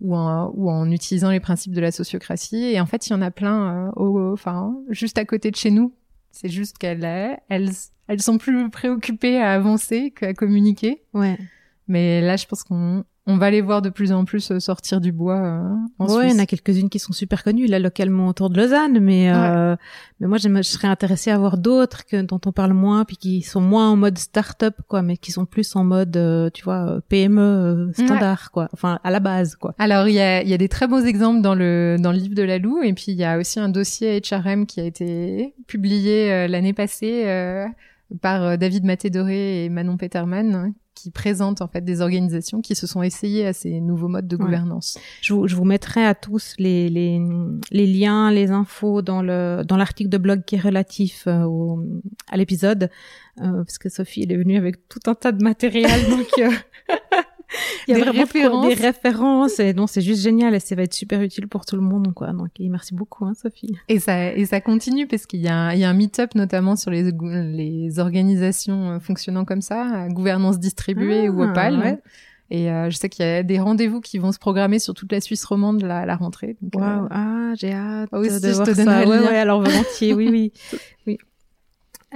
[0.00, 2.64] ou en, ou en utilisant les principes de la sociocratie.
[2.64, 5.70] Et en fait, il y en a plein, euh, enfin, juste à côté de chez
[5.70, 5.92] nous.
[6.30, 7.04] C'est juste qu'elles,
[7.48, 7.70] elles,
[8.06, 11.02] elles sont plus préoccupées à avancer qu'à communiquer.
[11.14, 11.38] Ouais.
[11.88, 15.02] Mais là, je pense qu'on on va les voir de plus en plus euh, sortir
[15.02, 17.78] du bois euh, en ouais, il y en a quelques-unes qui sont super connues là
[17.78, 19.76] localement autour de Lausanne, mais euh,
[20.18, 23.42] mais moi je serais intéressée à voir d'autres que dont on parle moins, puis qui
[23.42, 26.88] sont moins en mode start-up quoi, mais qui sont plus en mode euh, tu vois
[26.88, 29.74] euh, PME standard quoi, enfin à la base quoi.
[29.78, 32.18] Alors il y a, il y a des très beaux exemples dans le dans le
[32.18, 34.84] livre de la Lou et puis il y a aussi un dossier HRM qui a
[34.84, 37.66] été publié l'année passée euh,
[38.20, 42.74] par euh, David Maté-Doré et Manon Peterman hein, qui présente en fait des organisations qui
[42.74, 44.44] se sont essayées à ces nouveaux modes de Ouais.
[44.44, 44.98] gouvernance.
[45.20, 47.20] Je vous, je vous mettrai à tous les, les,
[47.70, 51.84] les liens, les infos dans le dans l'article de blog qui est relatif euh, au,
[52.30, 52.90] à l'épisode,
[53.40, 56.50] euh, parce que Sophie elle est venue avec tout un tas de matériel, donc euh,
[57.88, 58.68] il y a Des de références.
[58.68, 61.74] des références, et non c'est juste génial et ça va être super utile pour tout
[61.76, 62.32] le monde, quoi.
[62.32, 63.74] Donc merci beaucoup, hein, Sophie.
[63.88, 66.34] Et ça, et ça continue parce qu'il y a un, il y a un meet-up
[66.34, 71.78] notamment sur les, les organisations euh, fonctionnant comme ça, gouvernance distribuée Ah, ou Opal.
[71.78, 71.98] ouais.
[72.50, 75.12] Et euh, je sais qu'il y a des rendez-vous qui vont se programmer sur toute
[75.12, 76.56] la Suisse romande la, la rentrée.
[76.62, 79.00] Donc, euh, ah j'ai hâte Aussi, de je voir te ça.
[79.06, 80.52] Ouais, ouais, alors volontiers, oui, oui,
[81.06, 81.18] oui.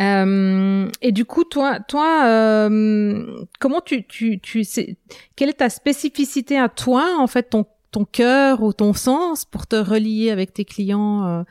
[0.00, 4.96] Euh, et du coup, toi, toi, euh, comment tu, tu, tu, sais,
[5.36, 9.66] quelle est ta spécificité à toi, en fait, ton, ton cœur ou ton sens pour
[9.66, 11.42] te relier avec tes clients euh,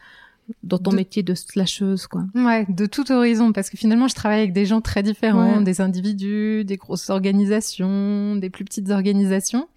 [0.63, 2.23] dans ton De- métier de slasheuse, quoi?
[2.33, 5.63] Ouais, de tout horizon, parce que finalement, je travaille avec des gens très différents, Ouais.
[5.63, 9.67] des individus, des grosses organisations, des plus petites organisations.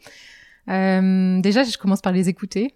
[0.71, 2.75] Euh, déjà, je commence par les écouter.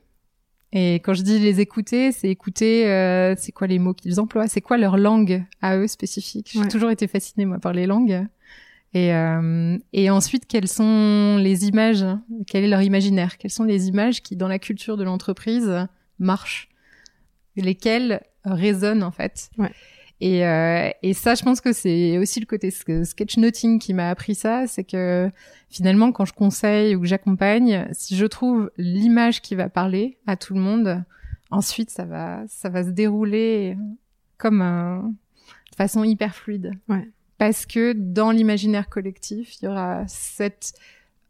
[0.73, 4.49] Et quand je dis les écouter, c'est écouter, euh, c'est quoi les mots qu'ils emploient,
[4.49, 6.51] c'est quoi leur langue à eux spécifique?
[6.53, 6.69] J'ai Ouais.
[6.69, 8.27] toujours été fascinée moi par les langues.
[8.95, 12.05] Et, euh, et ensuite, quelles sont les images?
[12.47, 13.37] Quel est leur imaginaire?
[13.39, 15.87] Quelles sont les images qui, dans la culture de l'entreprise,
[16.19, 16.69] marchent?
[17.57, 19.51] Lesquelles résonnent en fait?
[19.59, 19.73] Ouais.
[20.21, 24.11] Et, euh, et ça, je pense que c'est aussi le côté sk- sketchnoting qui m'a
[24.11, 25.31] appris ça, c'est que
[25.71, 30.37] finalement, quand je conseille ou que j'accompagne, si je trouve l'image qui va parler à
[30.37, 31.05] tout le monde,
[31.51, 33.77] ensuite ça va, ça va se dérouler
[34.37, 35.15] comme un,
[35.71, 36.73] de façon hyper fluide.
[36.89, 37.09] Ouais.
[37.39, 40.73] Parce que dans l'imaginaire collectif, il y aura cet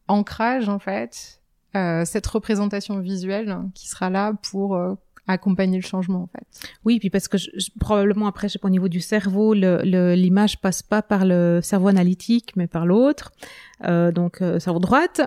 [0.08, 1.42] ancrage en fait,
[1.76, 4.94] euh, cette représentation visuelle qui sera là pour euh,
[5.32, 6.44] accompagner le changement en fait.
[6.84, 9.54] Oui, puis parce que je, je- probablement après, je sais pas, au niveau du cerveau,
[9.54, 13.32] le- le- l'image passe pas par le cerveau analytique, mais par l'autre,
[13.84, 15.20] euh, donc euh, cerveau droite.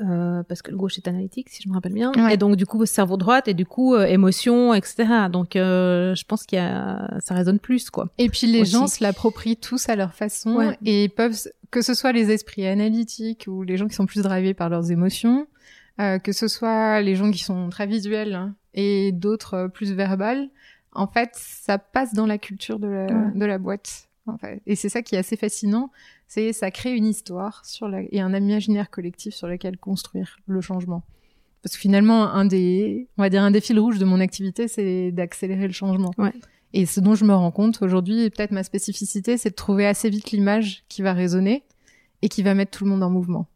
[0.00, 2.10] Euh, parce que le gauche est analytique, si je me rappelle bien.
[2.16, 2.34] Ouais.
[2.34, 5.04] Et donc du coup cerveau droite et du coup euh, émotion, etc.
[5.30, 8.08] Donc euh, je pense qu'il y a, ça résonne plus quoi.
[8.18, 8.72] Et puis les aussi.
[8.72, 10.76] gens se l'approprient tous à leur façon Ouais.
[10.84, 11.36] et peuvent,
[11.70, 14.90] que ce soit les esprits analytiques ou les gens qui sont plus drivés par leurs
[14.90, 15.46] émotions,
[16.00, 19.92] euh, que ce soit les gens qui sont très visuels hein, et d'autres euh, plus
[19.92, 20.48] verbales,
[20.92, 23.32] en fait, ça passe dans la culture de la, Ouais.
[23.34, 24.08] de la boîte.
[24.26, 24.62] En fait.
[24.64, 25.90] Et c'est ça qui est assez fascinant,
[26.28, 30.62] c'est ça crée une histoire sur la, et un imaginaire collectif sur lequel construire le
[30.62, 31.02] changement.
[31.62, 34.66] Parce que finalement, un des, on va dire un des fils rouges de mon activité,
[34.66, 36.10] c'est d'accélérer le changement.
[36.16, 36.32] Ouais.
[36.72, 39.86] Et ce dont je me rends compte aujourd'hui, et peut-être ma spécificité, c'est de trouver
[39.86, 41.62] assez vite l'image qui va résonner
[42.22, 43.46] et qui va mettre tout le monde en mouvement.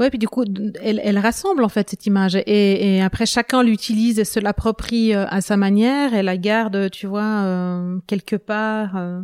[0.00, 0.44] Ouais, puis du coup,
[0.82, 2.36] elle, elle rassemble en fait cette image.
[2.36, 6.14] Et, et après chacun l'utilise et se l'approprie euh, à sa manière.
[6.14, 9.20] Et la garde, tu vois, euh, quelque part euh,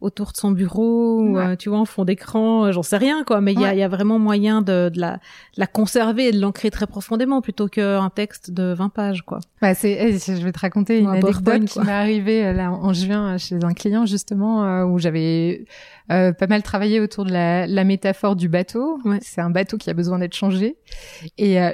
[0.00, 1.46] autour de son bureau, ou, Ouais.
[1.46, 3.74] euh, tu vois, en fond d'écran, euh, j'en sais rien quoi, mais il y, a,
[3.74, 5.18] y a vraiment moyen de, de, la, de
[5.56, 9.40] la conserver et de l'ancrer très profondément plutôt qu'un texte de 20 pages quoi.
[9.62, 12.92] Bah, c'est, eh, je vais te raconter Ou une anecdote qui m'est arrivée là en
[12.92, 15.64] juin chez un client justement euh, où j'avais
[16.12, 18.98] euh, pas mal travaillé autour de la, la métaphore du bateau.
[19.04, 19.18] Ouais.
[19.22, 20.76] C'est un bateau qui a besoin d'être changé.
[21.38, 21.70] Et euh,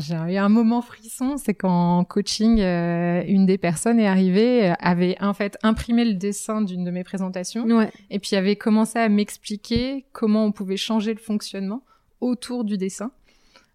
[0.00, 4.74] j'ai eu un moment frisson, c'est qu'en coaching, euh, une des personnes est arrivée, euh,
[4.80, 7.90] avait en fait imprimé le dessin d'une de mes présentations Ouais.
[8.10, 11.82] et puis avait commencé à m'expliquer comment on pouvait changer le fonctionnement
[12.20, 13.10] autour du dessin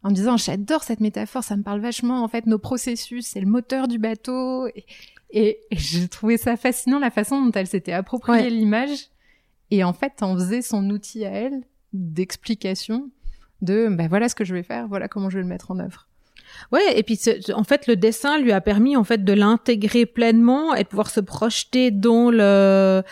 [0.03, 3.39] en me disant j'adore cette métaphore ça me parle vachement en fait nos processus c'est
[3.39, 4.85] le moteur du bateau et,
[5.31, 8.49] et, et j'ai trouvé ça fascinant la façon dont elle s'était appropriée Ouais.
[8.51, 9.07] l'image
[9.71, 11.61] et en fait en faisait son outil à elle
[11.93, 13.09] d'explication
[13.61, 15.79] de ben voilà ce que je vais faire voilà comment je vais le mettre en
[15.79, 16.07] œuvre.
[16.71, 17.19] Ouais, et puis
[17.53, 21.09] en fait le dessin lui a permis en fait de l'intégrer pleinement et de pouvoir
[21.09, 23.03] se projeter dans le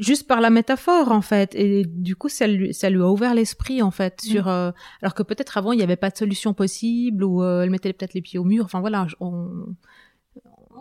[0.00, 1.54] juste par la métaphore en fait.
[1.54, 4.70] Et du coup ça lui ça lui a ouvert l'esprit en fait sur euh,
[5.02, 7.92] alors que peut-être avant il n'y avait pas de solution possible ou euh, elle mettait
[7.92, 8.64] peut-être les pieds au mur.
[8.64, 9.48] Enfin voilà on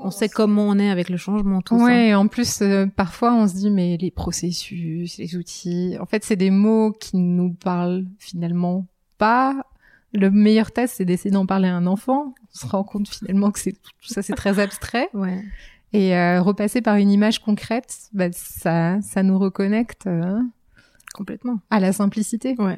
[0.02, 1.84] on sait comment on est avec le changement tout ça.
[1.86, 6.24] Ouais, en plus, euh, parfois on se dit, mais les processus, les outils, en fait,
[6.24, 8.86] c'est des mots qui nous parlent finalement
[9.18, 9.56] pas.
[10.14, 12.34] Le meilleur test, c'est d'essayer d'en parler à un enfant.
[12.56, 15.10] On se rend compte finalement que c'est tout ça, c'est très abstrait.
[15.14, 15.44] Ouais.
[15.94, 20.40] Et euh, repasser par une image concrète, bah, ça, ça nous reconnecte euh,
[21.14, 21.60] Complètement.
[21.70, 22.56] à la simplicité.
[22.60, 22.78] Ouais.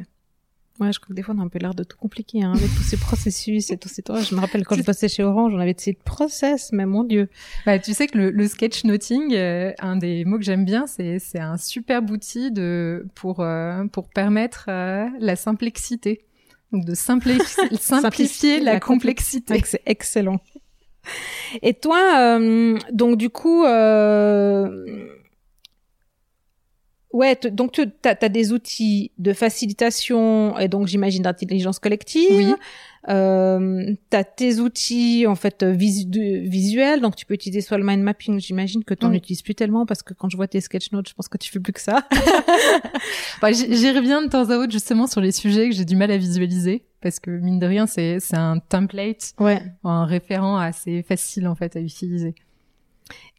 [0.82, 2.53] Ouais, je crois que des fois on a un peu l'air de tout compliquer hein,
[2.55, 4.27] avec tous ces processus et tous ces trucs.
[4.27, 7.29] Je me rappelle quand je bossais chez Orange, on avait ces process, mais mon dieu.
[7.67, 11.19] Bah, tu sais que le, le sketchnoting, euh, un des mots que j'aime bien, c'est
[11.19, 16.25] c'est un super outil de pour euh, pour permettre euh, la simplexité.
[16.71, 19.61] Donc de simplifier, simplifier la, complexité.
[19.63, 20.39] C'est excellent.
[21.61, 25.07] Et toi, euh, donc du coup, euh,
[27.14, 32.32] ouais, donc tu as, des outils de facilitation et donc j'imagine d'intelligence collective.
[32.32, 32.53] Oui.
[33.09, 38.03] Euh, tu as tes outils en fait visuels, donc tu peux utiliser soit le mind
[38.03, 38.39] mapping.
[38.39, 41.09] J'imagine que tu n'en utilises plus tellement parce que quand je vois tes sketch notes,
[41.09, 42.07] je pense que tu fais plus que ça.
[43.41, 46.12] bah, J'y reviens de temps à autre justement sur les sujets que j'ai du mal
[46.12, 49.62] à visualiser parce que mine de rien c'est c'est un template, ouais.
[49.84, 52.36] un référent assez facile en fait à utiliser.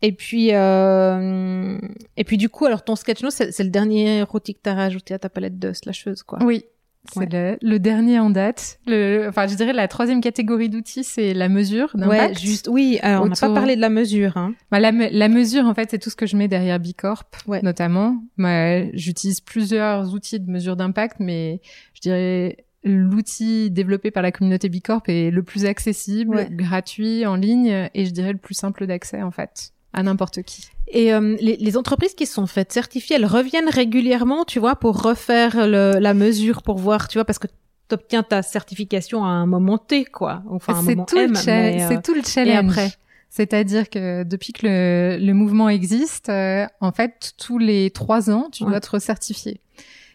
[0.03, 1.79] Et puis, euh...
[2.16, 5.14] et puis du coup, alors ton sketch note, c'est le dernier outil que t'as rajouté
[5.14, 6.39] à ta palette de slasheuse, quoi.
[6.43, 6.64] Oui,
[7.11, 8.79] c'est le, le, dernier en date.
[8.87, 12.37] Le, enfin, je dirais la troisième catégorie d'outils, c'est la mesure d'impact.
[12.37, 12.68] Ouais, juste.
[12.70, 14.37] Oui, alors on n'a pas parlé de la mesure.
[14.37, 14.55] Hein.
[14.70, 17.61] Bah, la, la, mesure, en fait, c'est tout ce que je mets derrière Bicorp, ouais.
[17.62, 18.23] notamment.
[18.39, 21.61] Bah, J'utilise plusieurs outils de mesure d'impact, mais
[21.95, 26.49] je dirais l'outil développé par la communauté Bicorp est le plus accessible, ouais.
[26.51, 30.68] gratuit, en ligne, et je dirais le plus simple d'accès, en fait, à n'importe qui.
[30.89, 35.01] Et euh, les, les, entreprises qui sont faites certifiées, elles reviennent régulièrement, tu vois, pour
[35.01, 39.28] refaire le, la mesure, pour voir, tu vois, parce que tu obtiens ta certification à
[39.28, 40.43] un moment T, quoi.
[40.51, 41.35] Enfin, un moment tout M.
[41.35, 42.55] C'est euh, tout le challenge.
[42.55, 42.93] Et après
[43.33, 48.51] c'est-à-dire que depuis que le, le mouvement existe, euh, en fait, tous les trois ans,
[48.53, 48.68] tu Ouais.
[48.68, 49.62] dois te recertifier.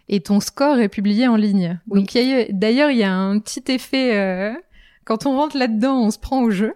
[0.10, 1.80] Et ton score est publié en ligne.
[1.90, 2.00] Oui.
[2.00, 2.18] Donc,
[2.52, 4.54] d'ailleurs, il y a un petit effet, euh,
[5.06, 6.74] quand on rentre là-dedans, on se prend au jeu.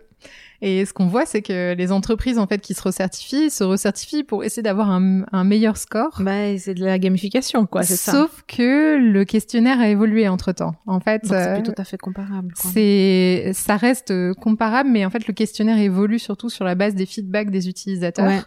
[0.63, 4.23] Et ce qu'on voit, c'est que les entreprises, en fait, qui se recertifient, se recertifient
[4.23, 6.21] pour essayer d'avoir un, un meilleur score.
[6.21, 8.11] Bah, c'est de la gamification, quoi, c'est ça.
[8.11, 10.75] Sauf que le questionnaire a évolué entre temps.
[10.85, 12.53] En fait, c'est euh, tout à fait comparable.
[12.55, 17.07] c'est, ça reste comparable, mais en fait, le questionnaire évolue surtout sur la base des
[17.07, 18.41] feedbacks des utilisateurs, Ouais.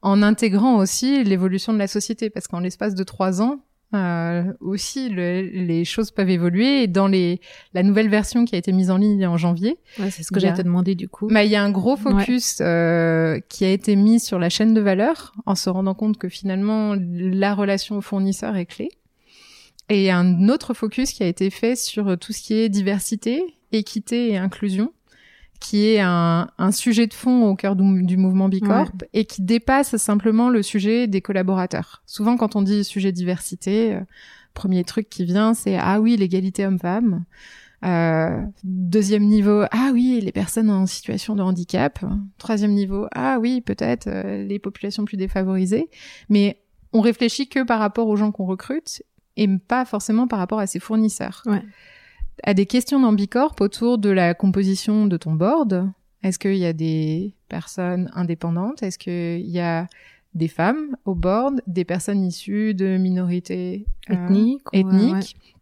[0.00, 3.60] en intégrant aussi l'évolution de la société, parce qu'en l'espace de trois ans,
[3.94, 6.82] euh, aussi le- les choses peuvent évoluer.
[6.82, 7.40] Et dans les,
[7.74, 10.40] la nouvelle version qui a été mise en ligne en janvier, Ouais, c'est ce que
[10.40, 11.28] j'allais te demander du coup.
[11.28, 14.74] bah, il y a un gros focus euh, qui a été mis sur la chaîne
[14.74, 18.88] de valeur, en se rendant compte que finalement la relation au fournisseur est clé.
[19.88, 24.30] Et un autre focus qui a été fait sur tout ce qui est diversité, équité
[24.30, 24.92] et inclusion,
[25.62, 29.42] qui est un, un sujet de fond au cœur du, du mouvement Bicorp et qui
[29.42, 32.02] dépasse simplement le sujet des collaborateurs.
[32.04, 34.00] Souvent, quand on dit sujet diversité, euh,
[34.54, 37.24] premier truc qui vient, c'est ah oui l'égalité homme-femme.
[37.84, 42.04] Euh, deuxième niveau, ah oui, les personnes en situation de handicap.
[42.38, 45.88] Troisième niveau, ah oui, peut-être euh, les populations plus défavorisées.
[46.28, 46.60] Mais
[46.92, 49.02] on réfléchit que par rapport aux gens qu'on recrute
[49.36, 51.42] et pas forcément par rapport à ses fournisseurs.
[51.46, 51.62] Ouais.
[52.42, 55.90] À des questions dans Bicorp autour de la composition de ton board.
[56.22, 58.82] Est-ce qu'il y a des personnes indépendantes?
[58.82, 59.86] Est-ce qu'il y a
[60.34, 64.62] des femmes au board, des personnes issues de minorités euh, Ethnique.
[64.72, 65.12] ethniques?
[65.12, 65.52] ouais.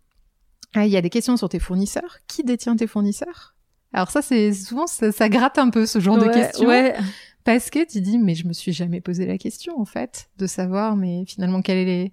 [0.74, 2.18] Ah, il y a des questions sur tes fournisseurs.
[2.28, 3.54] Qui détient tes fournisseurs?
[3.92, 6.94] Alors ça, c'est souvent ça, ça gratte un peu ce genre de questions Ouais.
[7.42, 10.46] parce que tu dis mais je me suis jamais posé la question en fait de
[10.46, 12.12] savoir mais finalement quel est les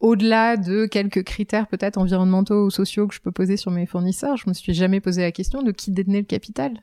[0.00, 4.36] au-delà de quelques critères peut-être environnementaux ou sociaux que je peux poser sur mes fournisseurs,
[4.36, 6.82] je me suis jamais posé la question de qui détenait le capital.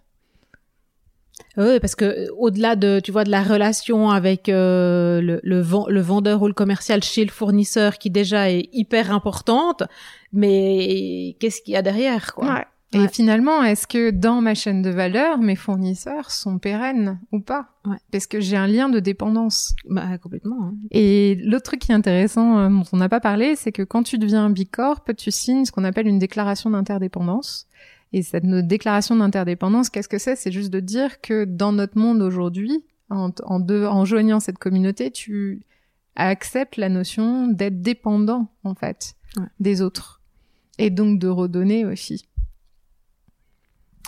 [1.58, 5.60] Oui, parce que euh, au-delà de, tu vois, de la relation avec euh, le, le,
[5.62, 9.84] ven- le vendeur ou le commercial chez le fournisseur, qui déjà est hyper importante,
[10.32, 12.66] mais qu'est-ce qu'il y a derrière, quoi?
[12.96, 13.08] Et Ouais.
[13.10, 17.98] finalement, est-ce que dans ma chaîne de valeur, mes fournisseurs sont pérennes ou pas Ouais.
[18.12, 19.76] Parce que j'ai un lien de dépendance.
[19.90, 20.64] Bah complètement.
[20.64, 20.74] hein.
[20.92, 24.04] Et l'autre truc qui est intéressant, euh, dont on n'a pas parlé, c'est que quand
[24.04, 27.68] tu deviens Bicorp, tu signes ce qu'on appelle une déclaration d'interdépendance.
[28.14, 30.36] Et cette déclaration d'interdépendance, qu'est-ce que c'est?
[30.38, 35.12] C'est juste de dire que dans notre monde aujourd'hui, en, en, en joignant cette communauté,
[35.12, 35.62] tu
[36.16, 39.44] acceptes la notion d'être dépendant, en fait, Ouais.
[39.60, 40.22] des autres.
[40.78, 42.26] Et donc de redonner aussi.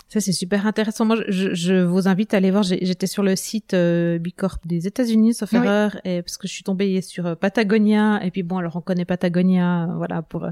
[0.08, 1.04] Ça c'est super intéressant.
[1.04, 2.62] Moi, je, je vous invite à aller voir.
[2.62, 5.58] J'étais sur le site euh, Bicorp des États-Unis, sauf Oui.
[5.58, 8.20] erreur, et parce que je suis tombée sur euh, Patagonia.
[8.24, 10.50] Et puis bon, alors on connaît Patagonia, euh, voilà, pour euh,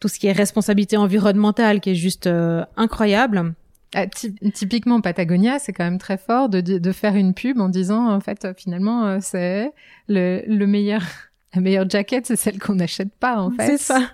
[0.00, 3.54] tout ce qui est responsabilité environnementale, qui est juste euh, incroyable.
[3.94, 7.68] Ah, ty- typiquement Patagonia, c'est quand même très fort de, de faire une pub en
[7.70, 9.70] disant en fait finalement c'est
[10.08, 11.00] le, le meilleur
[11.54, 13.66] la meilleure jacket, c'est celle qu'on n'achète pas en fait.
[13.66, 14.10] C'est ça.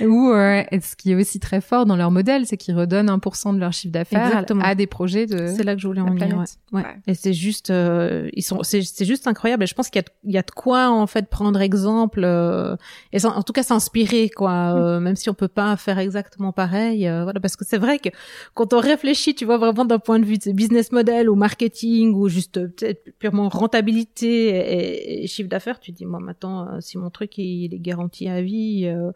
[0.00, 3.54] Ou euh, ce qui est aussi très fort dans leur modèle, c'est qu'ils redonnent 1%
[3.54, 5.46] de leur chiffre d'affaires à des projets de.
[5.46, 6.44] C'est là que je voulais la en venir.
[6.72, 6.82] Ouais.
[7.06, 9.64] Et c'est juste, euh, ils sont, c'est, juste incroyable.
[9.64, 12.76] Et je pense qu'il y y a de quoi en fait prendre exemple euh,
[13.12, 14.74] et en tout cas s'inspirer quoi.
[14.74, 17.08] euh, même si on peut pas faire exactement pareil.
[17.08, 18.08] euh, voilà, parce que c'est vrai que
[18.54, 22.14] quand on réfléchit, tu vois vraiment d'un point de vue de business model ou marketing
[22.14, 26.98] ou juste euh, purement rentabilité et, et chiffre d'affaires, tu te dis moi maintenant si
[26.98, 28.86] mon truc il, est garanti à vie.
[28.86, 29.12] euh,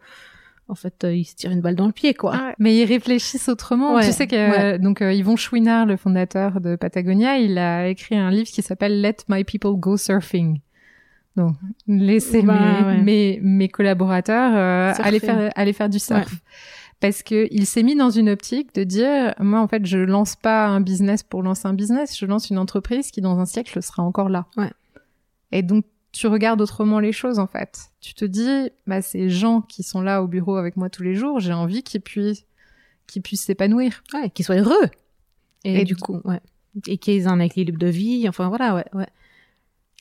[0.71, 2.31] en fait, euh, il se tire une balle dans le pied, quoi.
[2.31, 2.55] Ouais.
[2.57, 3.95] Mais ils réfléchissent autrement.
[3.95, 4.79] Ouais, Tu sais que ouais.
[4.79, 9.01] donc euh, Yvon Chouinard, le fondateur de Patagonia, il a écrit un livre qui s'appelle
[9.01, 10.59] Let My People Go Surfing.
[11.35, 11.55] Donc
[11.87, 12.97] laisser Bah, mes, ouais.
[13.01, 16.29] mes mes collaborateurs euh, aller faire aller faire du surf.
[16.31, 16.37] Ouais.
[16.99, 20.35] Parce que il s'est mis dans une optique de dire moi en fait je lance
[20.35, 23.81] pas un business pour lancer un business, je lance une entreprise qui dans un siècle
[23.81, 24.45] sera encore là.
[24.57, 24.71] Ouais.
[25.53, 27.91] Et donc tu regardes autrement les choses en fait.
[27.99, 31.15] Tu te dis bah ces gens qui sont là au bureau avec moi tous les
[31.15, 32.45] jours, j'ai envie qu'ils puissent
[33.07, 34.03] qu'ils puissent s'épanouir.
[34.13, 34.89] Ouais, qu'ils soient heureux.
[35.63, 36.39] Et, Et du coup, ouais.
[36.87, 38.27] Et qu'ils aient un équilibre de vie.
[38.27, 39.07] Enfin, voilà, ouais, ouais.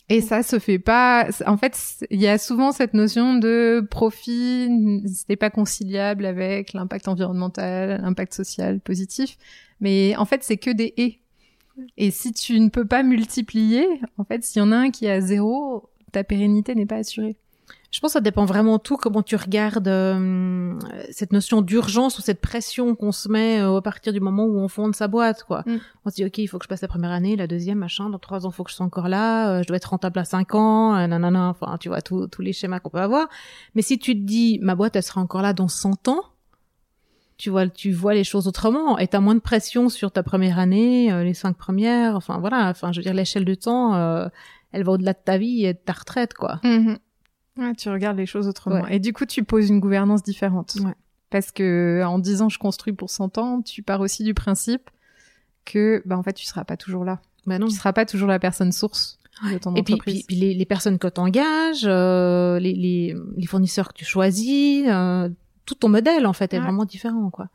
[0.09, 1.29] Et ça se fait pas.
[1.47, 4.69] En fait, il y a souvent cette notion de profit,
[5.07, 9.39] c'était pas conciliable avec l'impact environnemental, l'impact social positif.
[9.81, 11.21] Mais en fait, c'est que des et.
[11.97, 13.87] Et si tu ne peux pas multiplier,
[14.19, 16.97] en fait, s'il y en a un qui est à zéro, ta pérennité n'est pas
[16.97, 17.37] assurée.
[17.91, 20.79] Je pense que ça dépend vraiment de tout, comment tu regardes euh,
[21.11, 24.59] cette notion d'urgence ou cette pression qu'on se met euh, à partir du moment où
[24.59, 25.65] on fonde sa boîte, quoi.
[25.67, 25.79] Mm.
[26.05, 28.09] On se dit, OK, il faut que je passe la première année, la deuxième, machin,
[28.09, 30.21] dans trois ans, il faut que je sois encore là, euh, je dois être rentable
[30.21, 33.29] à cinq ans, euh, nanana, enfin, tu vois, tous tous les schémas qu'on peut avoir.
[33.75, 36.23] Mais si tu te dis, ma boîte, elle sera encore là dans 100 ans,
[37.41, 40.59] tu vois, tu vois les choses autrement et t'as moins de pression sur ta première
[40.59, 44.29] année, euh, les cinq premières, enfin, voilà, enfin, je veux dire, l'échelle de temps, euh,
[44.73, 46.61] elle va au-delà de ta vie et de ta retraite, quoi.
[47.57, 48.83] Ouais, tu regardes les choses autrement.
[48.83, 48.97] Ouais.
[48.97, 50.77] Et du coup, tu poses une gouvernance différente.
[50.85, 50.95] Ouais.
[51.31, 54.91] Parce que en disant je construis pour 100 ans, tu pars aussi du principe
[55.65, 57.21] que, bah, en fait, tu seras pas toujours là.
[57.47, 57.67] Bah non.
[57.69, 59.19] Tu seras pas toujours la personne source
[59.51, 60.25] de ton Et puis, entreprise.
[60.25, 64.85] puis, puis les, les personnes que tu engages, les, les, les fournisseurs que tu choisis,
[64.89, 65.29] euh,
[65.67, 67.49] tout ton modèle en fait est vraiment différent quoi.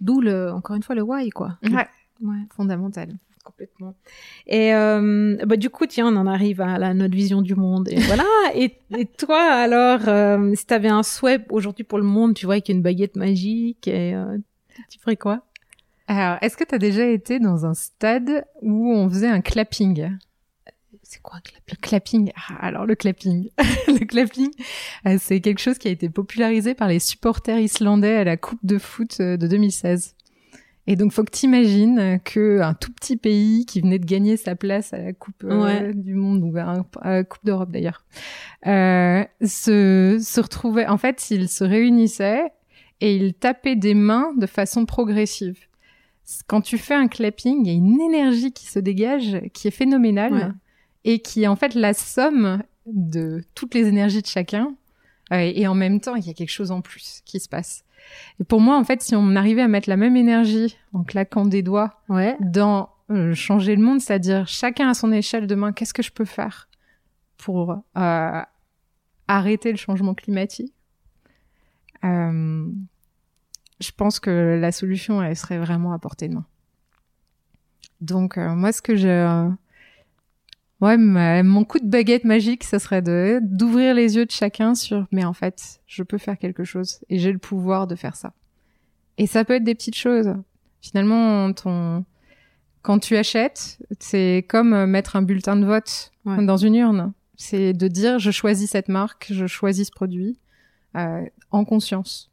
[0.00, 1.58] D'où le, encore une fois le why quoi.
[1.62, 1.86] Ouais,
[2.22, 3.14] Ouais, fondamental.
[3.50, 3.94] Complètement.
[4.46, 7.88] Et euh, bah du coup tiens on en arrive à la, notre vision du monde
[7.90, 8.24] et voilà.
[8.54, 12.54] et, et toi alors euh, si t'avais un souhait aujourd'hui pour le monde, tu vois
[12.54, 14.38] avec une baguette magique et euh,
[14.88, 15.42] tu ferais quoi?
[16.12, 20.10] Alors, est-ce que tu as déjà été dans un stade où on faisait un clapping?
[21.04, 23.48] C'est quoi un clap Le clapping, ah, alors le clapping,
[23.88, 24.50] le clapping,
[25.06, 28.58] euh, c'est quelque chose qui a été popularisé par les supporters islandais à la Coupe
[28.64, 30.16] de foot euh, de 2016.
[30.86, 34.56] Et donc, faut que t'imagines que un tout petit pays qui venait de gagner sa
[34.56, 38.04] place à la Coupe euh, du Monde ou à, à la Coupe d'Europe d'ailleurs,
[38.66, 40.86] euh, se, se retrouvait.
[40.86, 42.50] En fait, ils se réunissaient
[43.00, 45.58] et ils tapaient des mains de façon progressive.
[46.46, 49.72] Quand tu fais un clapping, il y a une énergie qui se dégage qui est
[49.72, 50.48] phénoménale Ouais.
[51.04, 54.74] et qui est en fait la somme de toutes les énergies de chacun.
[55.32, 57.84] Et en même temps, il y a quelque chose en plus qui se passe.
[58.40, 61.44] Et pour moi, en fait, si on arrivait à mettre la même énergie en claquant
[61.46, 62.36] des doigts Ouais.
[62.40, 66.24] dans euh, changer le monde, c'est-à-dire chacun à son échelle demain, qu'est-ce que je peux
[66.24, 66.68] faire
[67.36, 68.42] pour euh,
[69.28, 70.74] arrêter le changement climatique?
[72.04, 72.66] Euh,
[73.80, 76.46] Je pense que la solution, elle serait vraiment à portée de main.
[78.00, 79.50] Donc, moi, ce que je...
[80.80, 84.74] Ouais, ma- mon coup de baguette magique, ça serait de d'ouvrir les yeux de chacun
[84.74, 88.16] sur mais en fait, je peux faire quelque chose et j'ai le pouvoir de faire
[88.16, 88.32] ça.
[89.18, 90.34] Et ça peut être des petites choses.
[90.80, 92.04] Finalement, ton
[92.82, 96.42] quand tu achètes, c'est comme euh, mettre un bulletin de vote Ouais.
[96.44, 97.12] dans une urne.
[97.36, 100.38] C'est de dire je choisis cette marque, je choisis ce produit
[100.96, 102.29] euh, en conscience.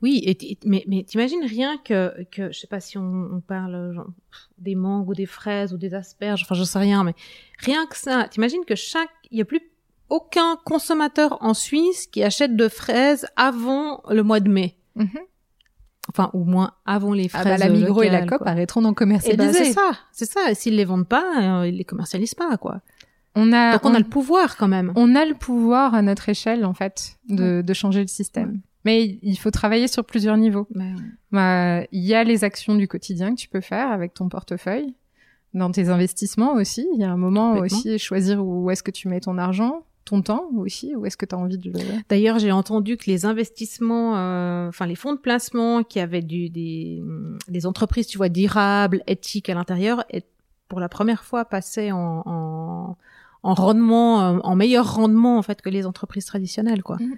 [0.00, 3.92] Oui, et mais, mais t'imagines rien que, que, je sais pas si on, on parle
[3.92, 4.06] genre,
[4.58, 7.14] des mangues ou des fraises ou des asperges, enfin je sais rien, mais
[7.58, 9.60] rien que ça, t'imagines que chaque, il y a plus
[10.08, 14.76] aucun consommateur en Suisse qui achète de fraises avant le mois de mai.
[16.10, 18.94] Enfin, au moins avant les Ah fraises bah, la Migros et la COP arrêteront d'en
[18.94, 19.36] commercialiser.
[19.36, 20.50] ben, c'est ça, c'est ça.
[20.50, 22.80] Et s'ils les vendent pas, euh, ils les commercialisent pas, quoi.
[23.34, 24.92] On a, Donc on, a le pouvoir quand même.
[24.96, 28.60] on a le pouvoir à notre échelle en fait de, de changer le système.
[28.84, 30.66] Mais il faut travailler sur plusieurs niveaux.
[30.74, 30.92] Mais,
[31.32, 34.94] Bah, Il y a les actions du quotidien que tu peux faire avec ton portefeuille,
[35.54, 36.86] dans tes investissements aussi.
[36.94, 40.22] Il y a un moment aussi choisir où est-ce que tu mets ton argent, ton
[40.22, 41.78] temps aussi, où est-ce que tu as envie de le...
[42.08, 46.48] D'ailleurs, j'ai entendu que les investissements, euh, enfin les fonds de placement qui avaient du,
[46.48, 47.02] des,
[47.48, 50.22] des entreprises, tu vois, durables, éthiques à l'intérieur, et
[50.68, 52.96] pour la première fois passaient en, en,
[53.42, 56.96] en rendement, euh, en meilleur rendement en fait que les entreprises traditionnelles, quoi.
[57.00, 57.16] Mhm.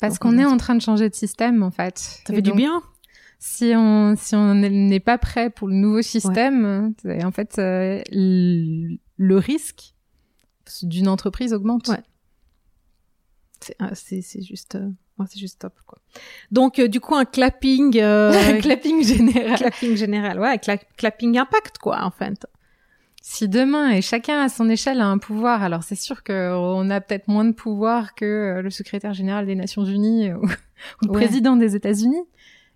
[0.00, 1.98] Parce qu'on est en train de changer de système, en fait.
[1.98, 2.82] Ça fait du bien.
[3.38, 9.36] Si on si on n'est pas prêt pour le nouveau système, en fait, euh, le
[9.36, 9.94] risque
[10.82, 11.88] d'une entreprise augmente.
[11.88, 12.02] Ouais.
[13.94, 14.76] C'est c'est juste.
[14.76, 14.90] Euh,
[15.28, 15.98] c'est juste top, quoi.
[16.50, 17.92] Donc, euh, du coup, un clapping,
[18.62, 19.58] clapping général.
[19.58, 20.58] Clapping général, ouais,
[20.96, 22.46] clapping impact, quoi, en fait.
[23.32, 27.00] Si demain et chacun à son échelle a un pouvoir, alors c'est sûr qu'on a
[27.00, 30.48] peut-être moins de pouvoir que euh, le secrétaire général des Nations Unies ou,
[31.02, 32.24] le président des États-Unis,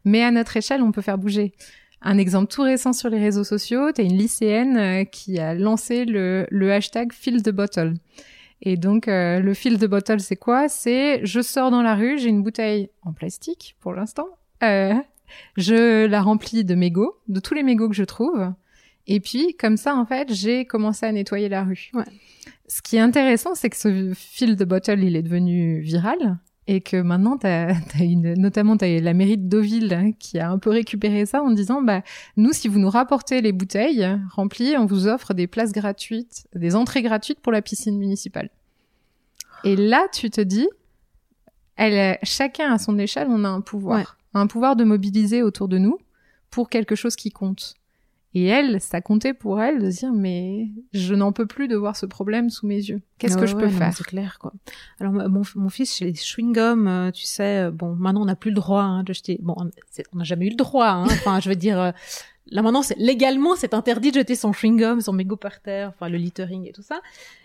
[0.05, 1.55] mais à notre échelle, on peut faire bouger.
[2.03, 6.47] Un exemple tout récent sur les réseaux sociaux, t'as une lycéenne qui a lancé le,
[6.51, 7.95] le hashtag Fill the Bottle.
[8.63, 10.69] Et donc, euh, le fil de bottle, c'est quoi?
[10.69, 14.29] C'est je sors dans la rue, j'ai une bouteille en plastique pour l'instant.
[14.63, 14.95] Euh,
[15.57, 18.53] je la remplis de mégots, de tous les mégots que je trouve.
[19.07, 21.91] Et puis, comme ça, en fait, j'ai commencé à nettoyer la rue.
[21.93, 22.05] Ouais.
[22.67, 26.81] Ce qui est intéressant, c'est que ce fil de bottle, il est devenu viral et
[26.81, 30.59] que maintenant, t'as, as une, notamment, t'as la mairie de Deauville hein, qui a un
[30.59, 32.03] peu récupéré ça en disant, bah,
[32.37, 36.75] nous, si vous nous rapportez les bouteilles remplies, on vous offre des places gratuites, des
[36.75, 38.51] entrées gratuites pour la piscine municipale.
[39.65, 40.69] Et là, tu te dis,
[41.77, 45.79] elle, chacun à son échelle, on a un pouvoir, un pouvoir de mobiliser autour de
[45.79, 45.99] nous
[46.51, 47.75] pour quelque chose qui compte.
[48.35, 51.95] Et elle, ça comptait pour elle de dire mais je n'en peux plus de voir
[51.95, 53.01] ce problème sous mes yeux.
[53.19, 54.53] Qu'est-ce que je peux faire C'est clair quoi.
[54.99, 58.27] Alors mon, mon fils chez les chewing gums, euh, tu sais, euh, bon maintenant on
[58.27, 59.39] n'a plus le droit hein, de jeter.
[59.41, 60.89] Bon, on n'a jamais eu le droit.
[60.89, 61.05] Hein.
[61.11, 61.93] Enfin, je veux dire, euh,
[62.47, 65.91] là maintenant c'est légalement c'est interdit de jeter son chewing gum, son mégot par terre,
[65.91, 67.01] enfin le littering et tout ça.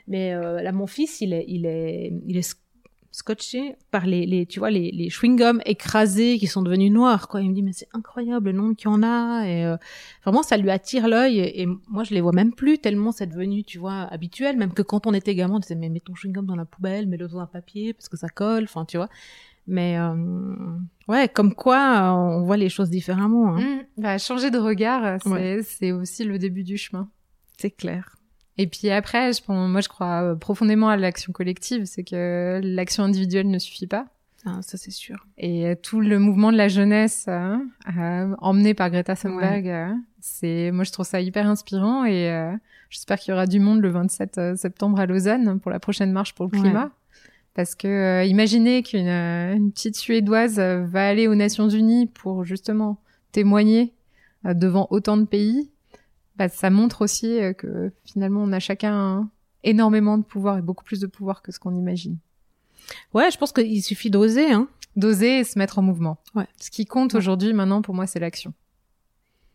[0.07, 2.57] Mais là mon fils, il est, il est, il est
[3.19, 7.41] scotché par les, les tu vois les, les chewing-gums écrasés qui sont devenus noirs quoi.
[7.41, 9.45] Il me dit mais c'est incroyable le nombre qu'il y en a.
[9.45, 9.77] Et euh,
[10.23, 11.39] vraiment ça lui attire l'œil.
[11.39, 14.57] Et, moi je les vois même plus tellement c'est devenu tu vois habituel.
[14.57, 17.07] Même que quand on était gamin on disait mais mets ton chewing-gum dans la poubelle
[17.07, 18.63] mets-le dans un papier parce que ça colle.
[18.63, 19.09] Enfin tu vois.
[19.67, 20.15] Mais euh,
[21.07, 23.59] ouais comme quoi on voit les choses différemment hein.
[23.59, 24.01] Mmh.
[24.01, 27.09] bah, changer de regard c'est c'est aussi le début du chemin.
[27.57, 28.18] C'est clair
[28.61, 33.05] et puis après, je, moi, je crois euh, profondément à l'action collective, c'est que l'action
[33.05, 34.07] individuelle ne suffit pas.
[34.45, 35.25] Ah, ça c'est sûr.
[35.37, 37.65] Et euh, tout le mouvement de la jeunesse hein,
[37.97, 42.53] euh, emmené par Greta Thunberg, c'est, moi, je trouve ça hyper inspirant et
[42.89, 46.35] j'espère qu'il y aura du monde le 27 septembre à Lausanne pour la prochaine marche
[46.35, 46.91] pour le climat.
[47.53, 52.99] Parce que imaginez qu'une petite Suédoise va aller aux Nations Unies pour justement
[53.31, 53.93] témoigner
[54.43, 55.71] devant autant de pays
[56.39, 59.29] bah, ça montre aussi euh, que finalement on a chacun
[59.65, 62.17] énormément de pouvoir et beaucoup plus de pouvoir que ce qu'on imagine.
[63.13, 64.69] Ouais, je pense qu'il suffit d'oser, hein.
[64.95, 66.17] D'oser et se mettre en mouvement.
[66.35, 66.47] Ouais.
[66.57, 68.53] Ce qui compte aujourd'hui, maintenant, pour moi, c'est l'action.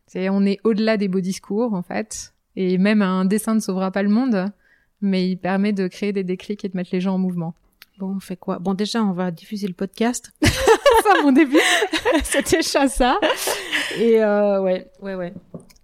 [0.07, 2.35] C'est, on est au-delà des beaux discours, en fait.
[2.55, 4.53] Et même un dessin ne sauvera pas le monde,
[5.01, 7.55] mais il permet de créer des déclics et de mettre les gens en mouvement.
[7.99, 8.59] Bon, on fait quoi?
[8.59, 10.32] Bon, déjà, on va diffuser le podcast.
[10.43, 11.61] ça, mon début.
[12.24, 13.18] C'était ça.
[13.99, 15.32] Et euh, ouais, ouais, ouais.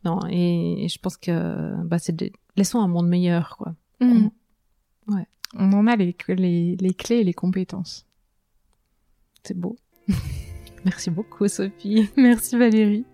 [0.04, 2.32] Non, et, je pense que bah, c'est des...
[2.56, 3.74] laissons un monde meilleur, quoi.
[4.00, 4.28] Mmh.
[5.08, 5.26] Ouais.
[5.56, 8.06] On en a les, les, les clés et les compétences.
[9.42, 9.76] C'est beau.
[10.84, 12.08] Merci beaucoup, Sophie.
[12.16, 13.04] Merci, Valérie.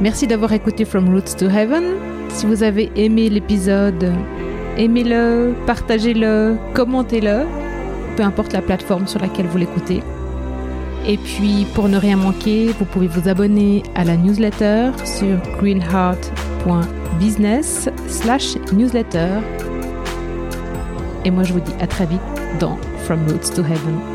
[0.00, 1.84] Merci d'avoir écouté From Roots to Heaven.
[2.30, 4.12] Si vous avez aimé l'épisode,
[4.76, 7.46] aimez-le, partagez-le, commentez-le,
[8.16, 10.02] peu importe la plateforme sur laquelle vous l'écoutez.
[11.06, 17.88] Et puis, pour ne rien manquer, vous pouvez vous abonner à la newsletter sur greenheart.business
[18.06, 19.40] slash newsletter.
[21.24, 22.20] Et moi, je vous dis à très vite
[22.60, 24.11] dans From Roots to Heaven.